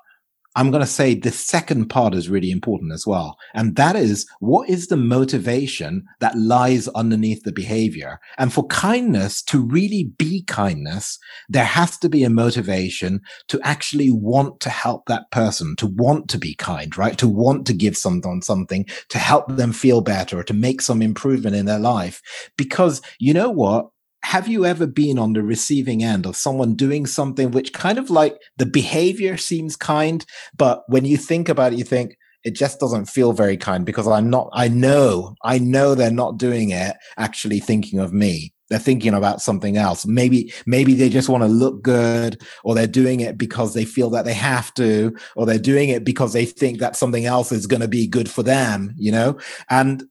[0.54, 3.38] I'm going to say the second part is really important as well.
[3.54, 8.20] And that is what is the motivation that lies underneath the behavior?
[8.38, 14.10] And for kindness to really be kindness, there has to be a motivation to actually
[14.10, 17.16] want to help that person, to want to be kind, right?
[17.18, 21.56] To want to give someone something to help them feel better to make some improvement
[21.56, 22.20] in their life.
[22.56, 23.88] Because you know what?
[24.24, 28.10] Have you ever been on the receiving end of someone doing something which kind of
[28.10, 30.24] like the behavior seems kind,
[30.56, 34.06] but when you think about it, you think it just doesn't feel very kind because
[34.08, 38.52] I'm not, I know, I know they're not doing it actually thinking of me.
[38.68, 40.06] They're thinking about something else.
[40.06, 44.08] Maybe, maybe they just want to look good or they're doing it because they feel
[44.10, 47.66] that they have to, or they're doing it because they think that something else is
[47.66, 49.38] going to be good for them, you know?
[49.68, 50.04] And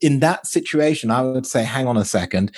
[0.00, 2.54] in that situation, I would say, hang on a second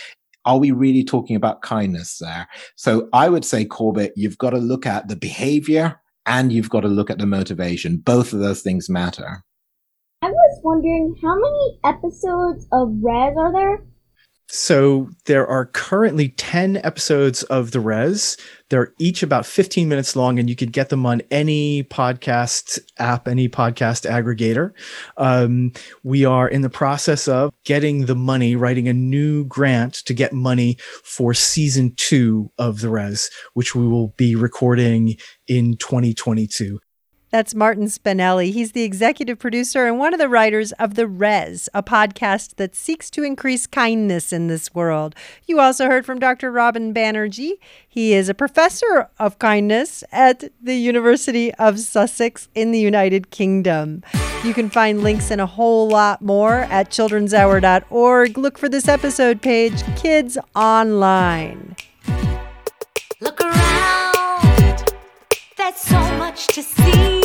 [0.46, 2.48] are we really talking about kindness there?
[2.76, 6.80] So I would say, Corbett, you've got to look at the behavior and you've got
[6.80, 7.98] to look at the motivation.
[7.98, 9.42] Both of those things matter.
[10.22, 13.84] I was wondering how many episodes of Rez are there?
[14.48, 18.36] So there are currently 10 episodes of The Rez.
[18.68, 23.26] They're each about 15 minutes long, and you can get them on any podcast app,
[23.26, 24.72] any podcast aggregator.
[25.16, 25.72] Um,
[26.04, 30.32] we are in the process of getting the money, writing a new grant to get
[30.32, 35.16] money for season two of The Rez, which we will be recording
[35.48, 36.78] in 2022.
[37.36, 38.50] That's Martin Spinelli.
[38.50, 42.74] He's the executive producer and one of the writers of The Rez, a podcast that
[42.74, 45.14] seeks to increase kindness in this world.
[45.44, 46.50] You also heard from Dr.
[46.50, 47.58] Robin Banerjee.
[47.86, 54.02] He is a professor of kindness at the University of Sussex in the United Kingdom.
[54.42, 58.38] You can find links and a whole lot more at childrenshour.org.
[58.38, 61.76] Look for this episode page, Kids Online.
[63.20, 64.94] Look around,
[65.58, 67.15] there's so much to see.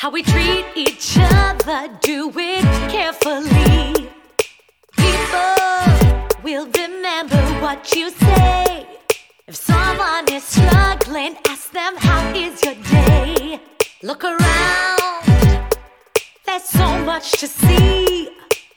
[0.00, 4.08] How we treat each other, do it carefully.
[4.96, 8.86] People will remember what you say.
[9.48, 13.60] If someone is struggling, ask them, How is your day?
[14.04, 15.74] Look around,
[16.46, 18.30] there's so much to see.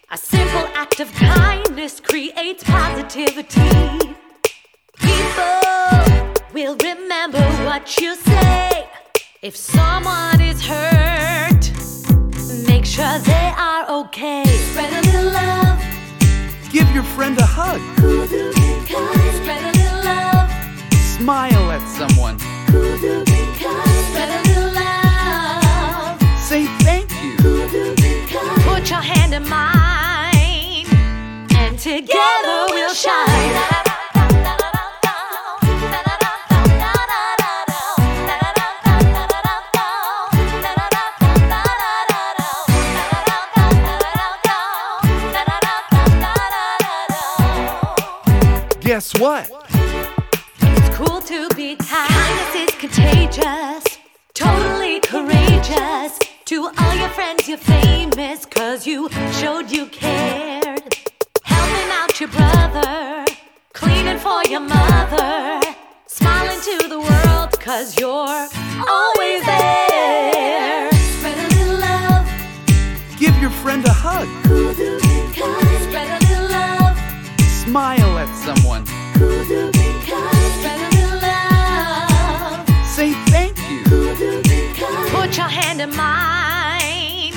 [0.09, 4.15] A simple act of kindness creates positivity.
[4.97, 8.90] People will remember what you say.
[9.43, 11.71] If someone is hurt,
[12.67, 14.43] make sure they are okay.
[14.45, 15.81] Spread a little love.
[16.71, 17.81] Give your friend a hug.
[17.97, 20.47] Spread a little love.
[21.17, 22.37] Smile at someone.
[22.37, 26.21] Spread a little love.
[26.39, 27.35] Say thank you.
[28.69, 30.85] Put your hand in mine,
[31.57, 33.90] and together we'll shine.
[49.01, 49.49] Guess what?
[50.61, 52.07] It's cool to be kind.
[52.07, 53.83] Kindness is contagious.
[54.35, 56.19] Totally courageous.
[56.45, 58.45] To all your friends, you're famous.
[58.45, 60.95] Cause you showed you cared.
[61.43, 63.25] Helping out your brother.
[63.73, 65.61] Cleaning for your mother.
[66.05, 67.59] Smiling to the world.
[67.59, 68.47] Cause you're
[68.87, 70.91] always there.
[71.17, 72.27] Spread a little love.
[73.17, 74.27] Give your friend a hug.
[77.71, 78.90] Smile at someone.
[82.95, 83.81] Say thank you.
[85.09, 87.33] Put your hand in mine,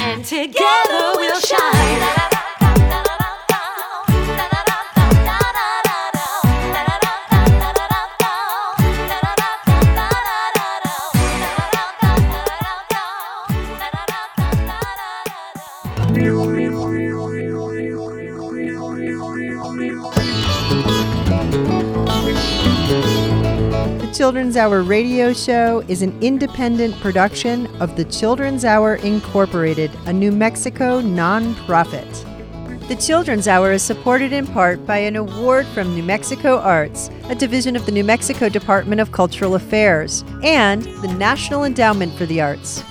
[0.00, 2.00] and together we'll shine.
[2.00, 2.29] The
[24.30, 30.30] Children's Hour radio show is an independent production of the Children's Hour Incorporated, a New
[30.30, 32.06] Mexico nonprofit.
[32.86, 37.34] The Children's Hour is supported in part by an award from New Mexico Arts, a
[37.34, 42.40] division of the New Mexico Department of Cultural Affairs, and the National Endowment for the
[42.40, 42.84] Arts.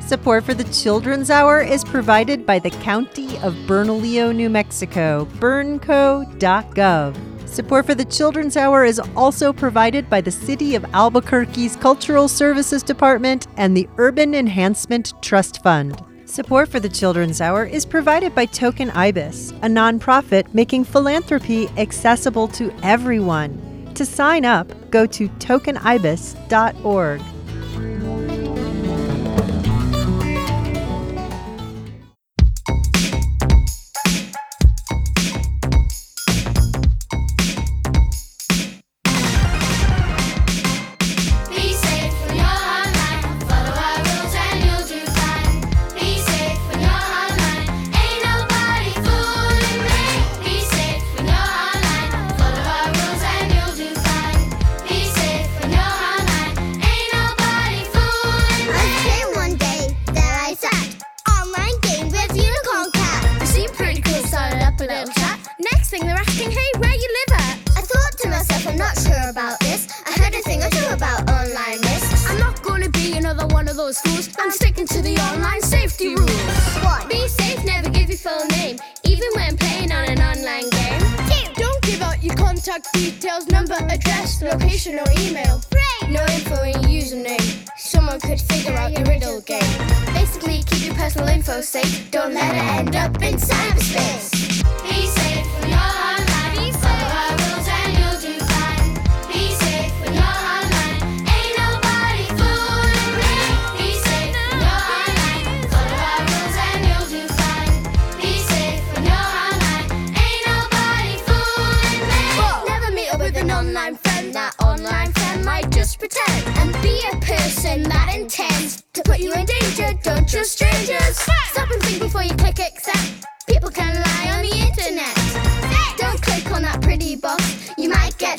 [0.00, 7.35] Support for the Children's Hour is provided by the County of Bernalillo, New Mexico, bernco.gov.
[7.56, 12.82] Support for the Children's Hour is also provided by the City of Albuquerque's Cultural Services
[12.82, 15.98] Department and the Urban Enhancement Trust Fund.
[16.26, 22.46] Support for the Children's Hour is provided by Token Ibis, a nonprofit making philanthropy accessible
[22.48, 23.90] to everyone.
[23.94, 27.22] To sign up, go to tokenibis.org.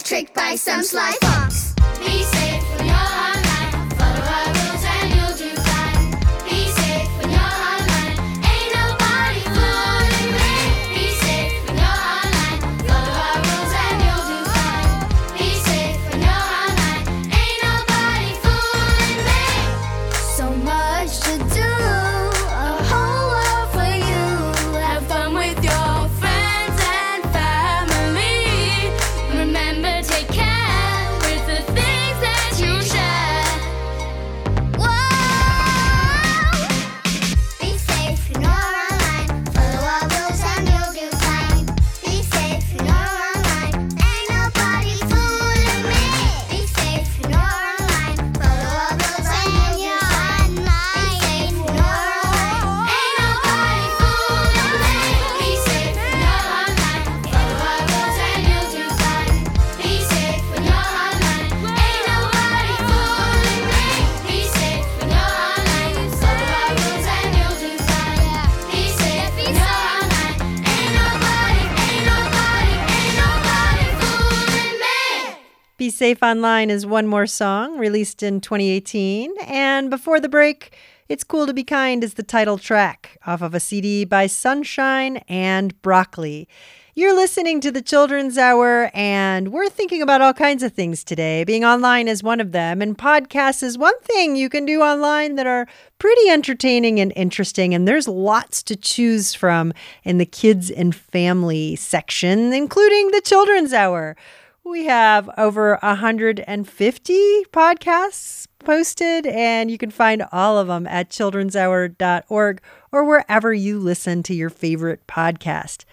[0.08, 1.76] tricked by some sly fox.
[1.99, 2.66] Be safe
[75.98, 79.34] Safe Online is one more song released in 2018.
[79.48, 80.78] And before the break,
[81.10, 85.18] It's Cool to Be Kind is the title track off of a CD by Sunshine
[85.28, 86.48] and Broccoli.
[86.93, 91.43] You're listening to the Children's Hour, and we're thinking about all kinds of things today.
[91.43, 95.34] Being online is one of them, and podcasts is one thing you can do online
[95.34, 95.66] that are
[95.98, 97.74] pretty entertaining and interesting.
[97.74, 99.74] And there's lots to choose from
[100.04, 104.16] in the kids and family section, including the Children's Hour.
[104.68, 112.61] We have over 150 podcasts posted, and you can find all of them at childrenshour.org
[112.91, 115.86] or wherever you listen to your favorite podcast.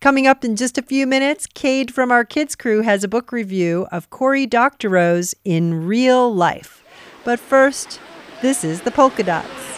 [0.00, 3.30] Coming up in just a few minutes, Cade from our kids crew has a book
[3.30, 6.82] review of Cory Doctorow's In Real Life.
[7.24, 8.00] But first,
[8.42, 9.75] this is the polka dots.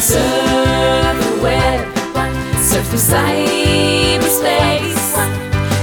[0.00, 1.80] Surf the web,
[2.58, 4.28] surf through cyberspace.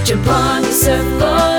[0.05, 1.57] Jump on your surfboard,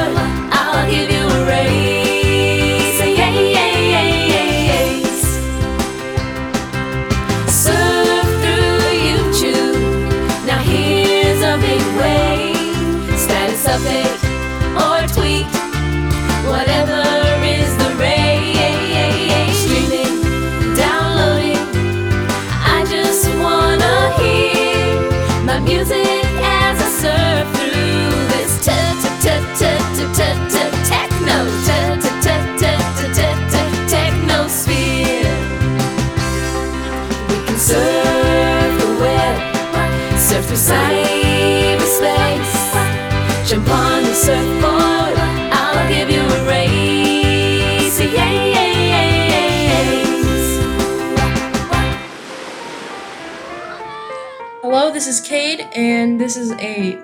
[55.79, 56.97] and this is a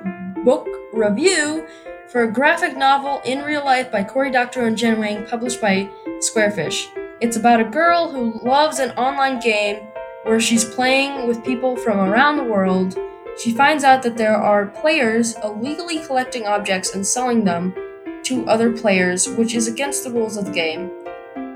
[0.43, 1.64] book review
[2.09, 5.89] for a graphic novel in real life by Cory Doctorow and Jen Wang, published by
[6.18, 6.89] Squarefish.
[7.20, 9.77] It's about a girl who loves an online game
[10.25, 12.99] where she's playing with people from around the world.
[13.39, 17.77] She finds out that there are players illegally collecting objects and selling them
[18.25, 20.91] to other players, which is against the rules of the game.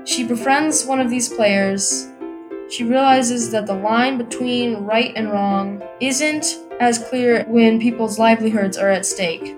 [0.05, 2.07] She befriends one of these players.
[2.69, 6.45] She realizes that the line between right and wrong isn't
[6.79, 9.55] as clear when people's livelihoods are at stake.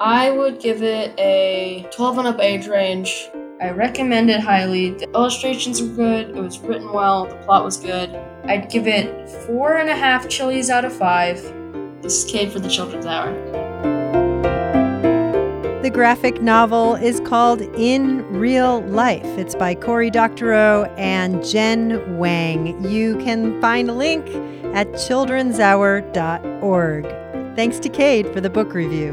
[0.00, 3.28] I would give it a 12 and up age range.
[3.60, 4.90] I recommend it highly.
[4.90, 8.10] The illustrations were good, it was written well, the plot was good.
[8.44, 11.40] I'd give it four and a half chilies out of five.
[12.02, 13.32] This is Cade for the Children's Hour.
[15.82, 19.24] The graphic novel is called In Real Life.
[19.38, 22.84] It's by Cory Doctorow and Jen Wang.
[22.84, 24.26] You can find a link
[24.72, 27.04] at childrenshour.org.
[27.56, 29.12] Thanks to Cade for the book review.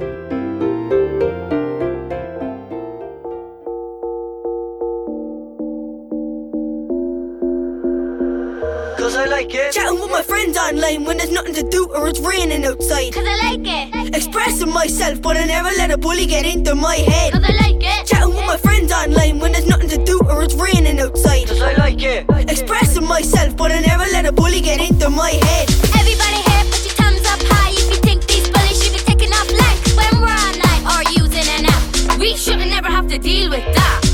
[9.50, 9.74] Like it.
[9.74, 13.14] Chatting with my friends online when there's nothing to do or it's raining outside.
[13.14, 14.16] Cause I like it.
[14.16, 17.34] Expressing myself, but I never let a bully get into my head.
[17.34, 18.06] Cause I like it.
[18.06, 21.48] Chatting with my friends online when there's nothing to do or it's raining outside.
[21.48, 22.26] Cause I like it.
[22.50, 25.70] Expressing myself, but I never let a bully get into my head.
[25.98, 29.34] Everybody here, put your thumbs up high if you think these bullies should be taken
[29.34, 32.20] off like when we're online or using an app.
[32.20, 34.09] We shouldn't never have to deal with that.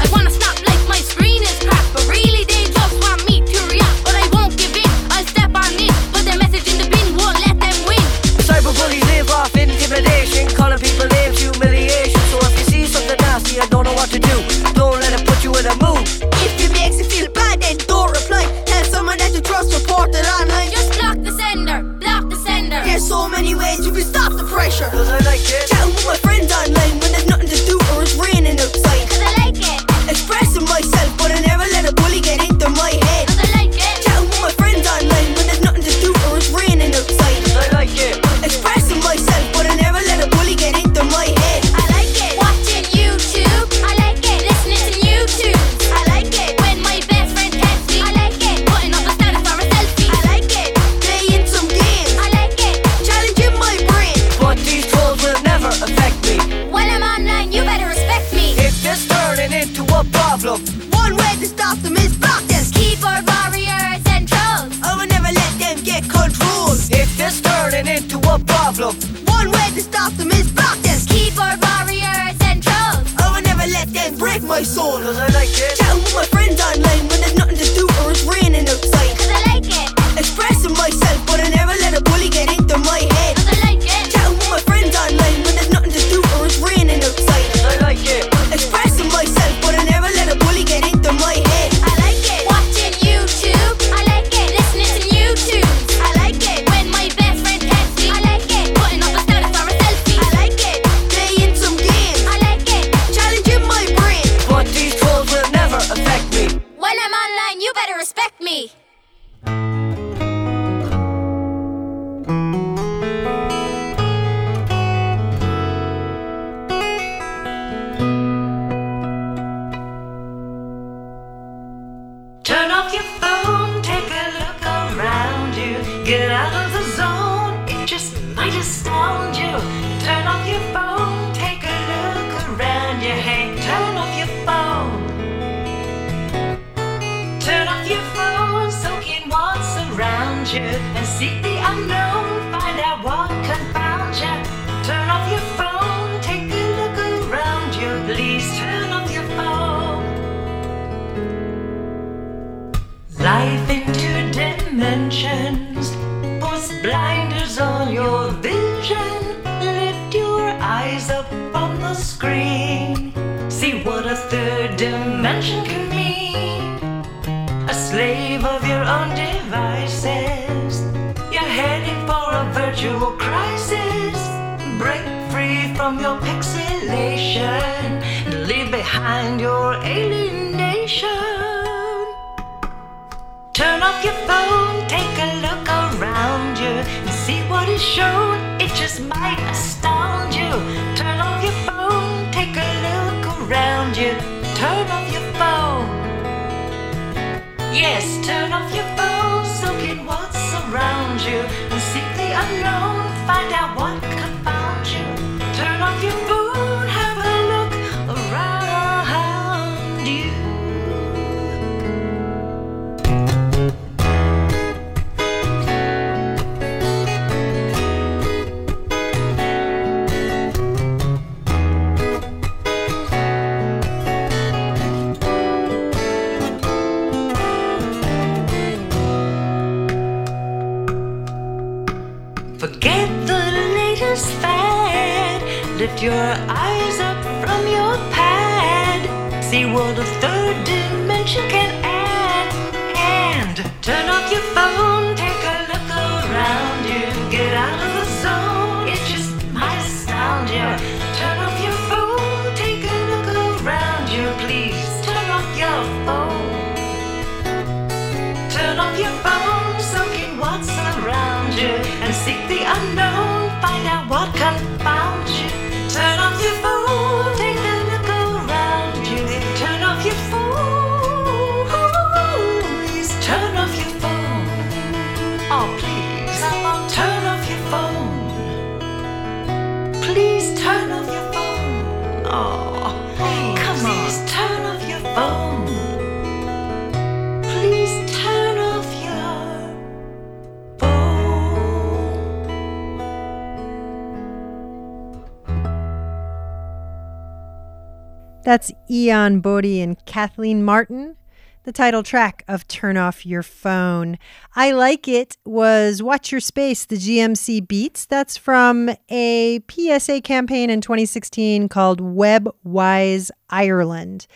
[298.96, 301.18] Eon Bodie and Kathleen Martin.
[301.64, 304.18] The title track of Turn Off Your Phone.
[304.56, 308.06] I Like It was Watch Your Space, the GMC Beats.
[308.06, 314.28] That's from a PSA campaign in 2016 called WebWise Ireland.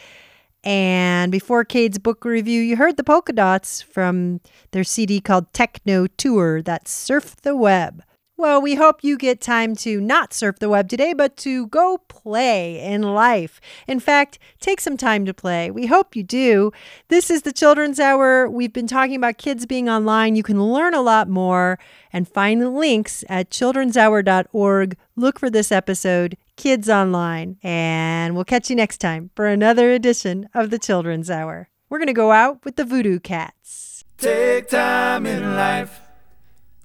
[0.66, 4.42] And before Cade's book review, you heard the polka dots from
[4.72, 6.62] their CD called Techno Tour.
[6.62, 8.04] That's Surf the Web.
[8.40, 11.98] Well, we hope you get time to not surf the web today, but to go
[12.08, 13.60] play in life.
[13.86, 15.70] In fact, take some time to play.
[15.70, 16.72] We hope you do.
[17.10, 18.50] This is the Children's Hour.
[18.50, 20.38] We've been talking about kids being online.
[20.38, 21.80] You can learn a lot more
[22.14, 24.96] and find the links at childrenshour.org.
[25.18, 27.58] Look for this episode, Kids Online.
[27.62, 31.68] And we'll catch you next time for another edition of the Children's Hour.
[31.90, 34.06] We're going to go out with the Voodoo Cats.
[34.18, 35.99] Take time in life.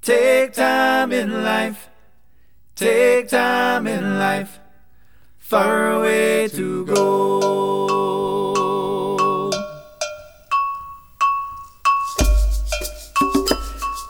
[0.04, 1.88] Take time in life.
[2.76, 4.58] Take time in life.
[5.38, 7.00] Far away to go.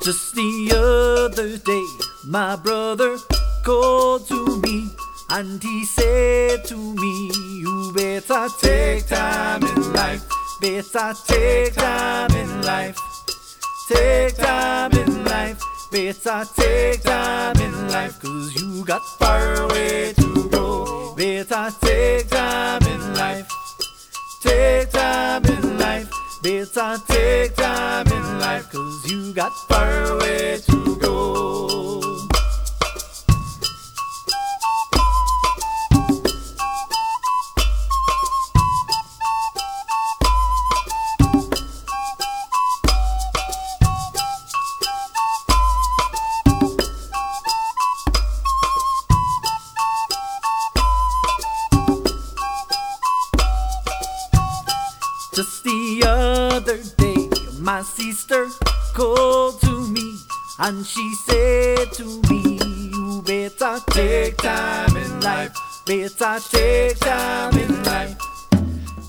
[0.03, 1.87] Just the other day,
[2.27, 3.17] my brother
[3.65, 4.91] called to me
[5.31, 7.31] and he said to me,
[7.61, 10.25] You better take time in life.
[10.61, 12.99] Better take time in life.
[13.89, 15.63] Take time in life.
[15.95, 18.21] Better take time in life.
[18.21, 21.15] Cause you got far away to go.
[21.15, 23.49] Better take time in life.
[24.43, 26.11] Take time in life.
[26.43, 28.73] Better take time in life.
[28.73, 32.14] Cause you got far away to go.
[55.35, 57.29] Just the other day,
[57.59, 58.47] my sister
[58.95, 60.17] called to me
[60.61, 65.53] and she said to me, You better take time in life,
[65.87, 68.17] better take time in life,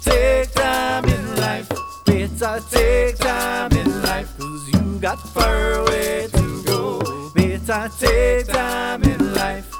[0.01, 1.69] take time in life,
[2.05, 7.31] better take time in life, cause you got far way to go.
[7.35, 9.71] Better take time in life,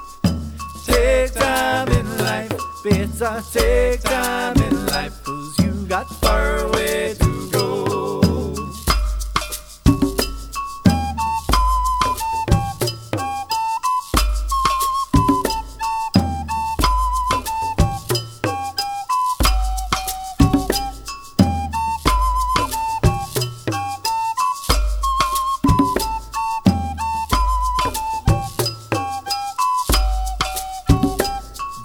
[0.86, 5.25] take time in life, better take time in life
[5.88, 8.52] got far away to go.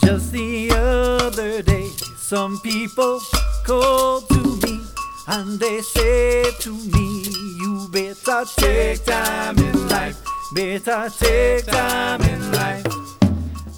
[0.00, 3.20] Just the other day, some people
[3.70, 4.80] called to me
[5.28, 7.22] and they said to me,
[7.60, 10.18] You better take time in life,
[10.52, 12.84] better take time in life,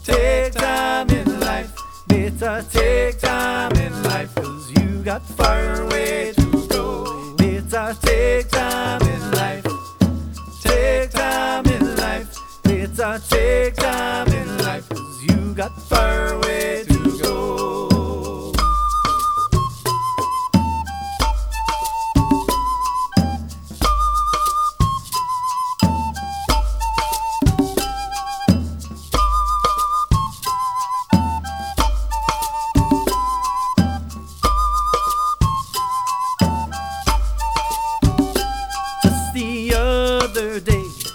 [0.03, 1.73] take time in life,
[2.07, 7.35] better take time in life, cause you got far away to go.
[7.37, 9.02] Better take time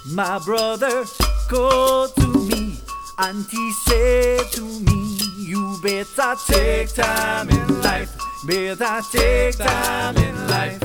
[0.10, 1.06] my brother
[1.50, 2.78] called to me.
[3.20, 10.48] And he said to me, You better take time in life, better take time in
[10.48, 10.82] life,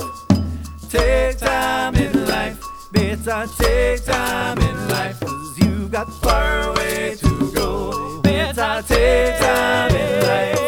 [0.88, 2.58] take time in life,
[2.90, 8.20] better take time in life, cause you got far away to go.
[8.22, 10.58] Better take time in life,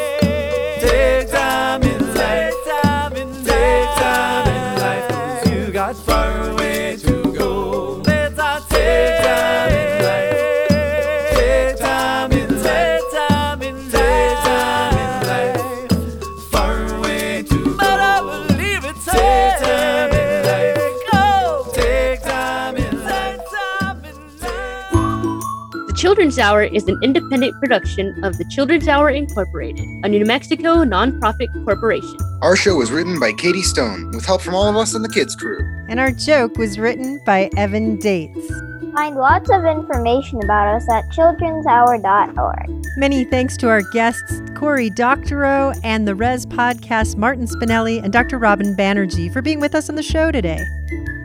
[26.25, 31.53] Children's Hour is an independent production of the Children's Hour Incorporated, a New Mexico nonprofit
[31.67, 32.17] corporation.
[32.41, 35.11] Our show was written by Katie Stone with help from all of us on the
[35.11, 35.59] kids crew.
[35.87, 38.49] And our joke was written by Evan Dates.
[38.95, 42.87] Find lots of information about us at childrenshour.org.
[42.97, 48.39] Many thanks to our guests, Cory Doctorow and the Rez Podcast, Martin Spinelli and Dr.
[48.39, 50.65] Robin Banerjee, for being with us on the show today.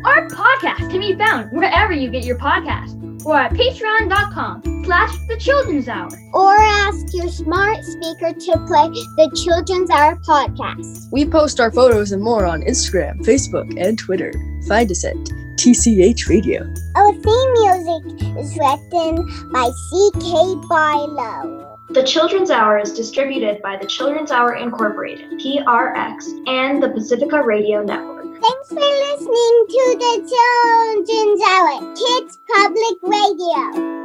[0.05, 5.37] Our podcast can be found wherever you get your podcast or at patreon.com slash the
[5.37, 6.09] children's hour.
[6.33, 8.87] Or ask your smart speaker to play
[9.17, 11.11] the Children's Hour podcast.
[11.11, 14.31] We post our photos and more on Instagram, Facebook, and Twitter.
[14.67, 15.15] Find us at
[15.57, 16.61] TCH Radio.
[16.95, 20.55] Our theme music is written by C.K.
[20.69, 21.77] Barlow.
[21.89, 27.83] The Children's Hour is distributed by the Children's Hour Incorporated, PRX, and the Pacifica Radio
[27.83, 28.18] Network.
[28.41, 33.98] Thanks for listening to the Children's Hour, Kids Public Radio.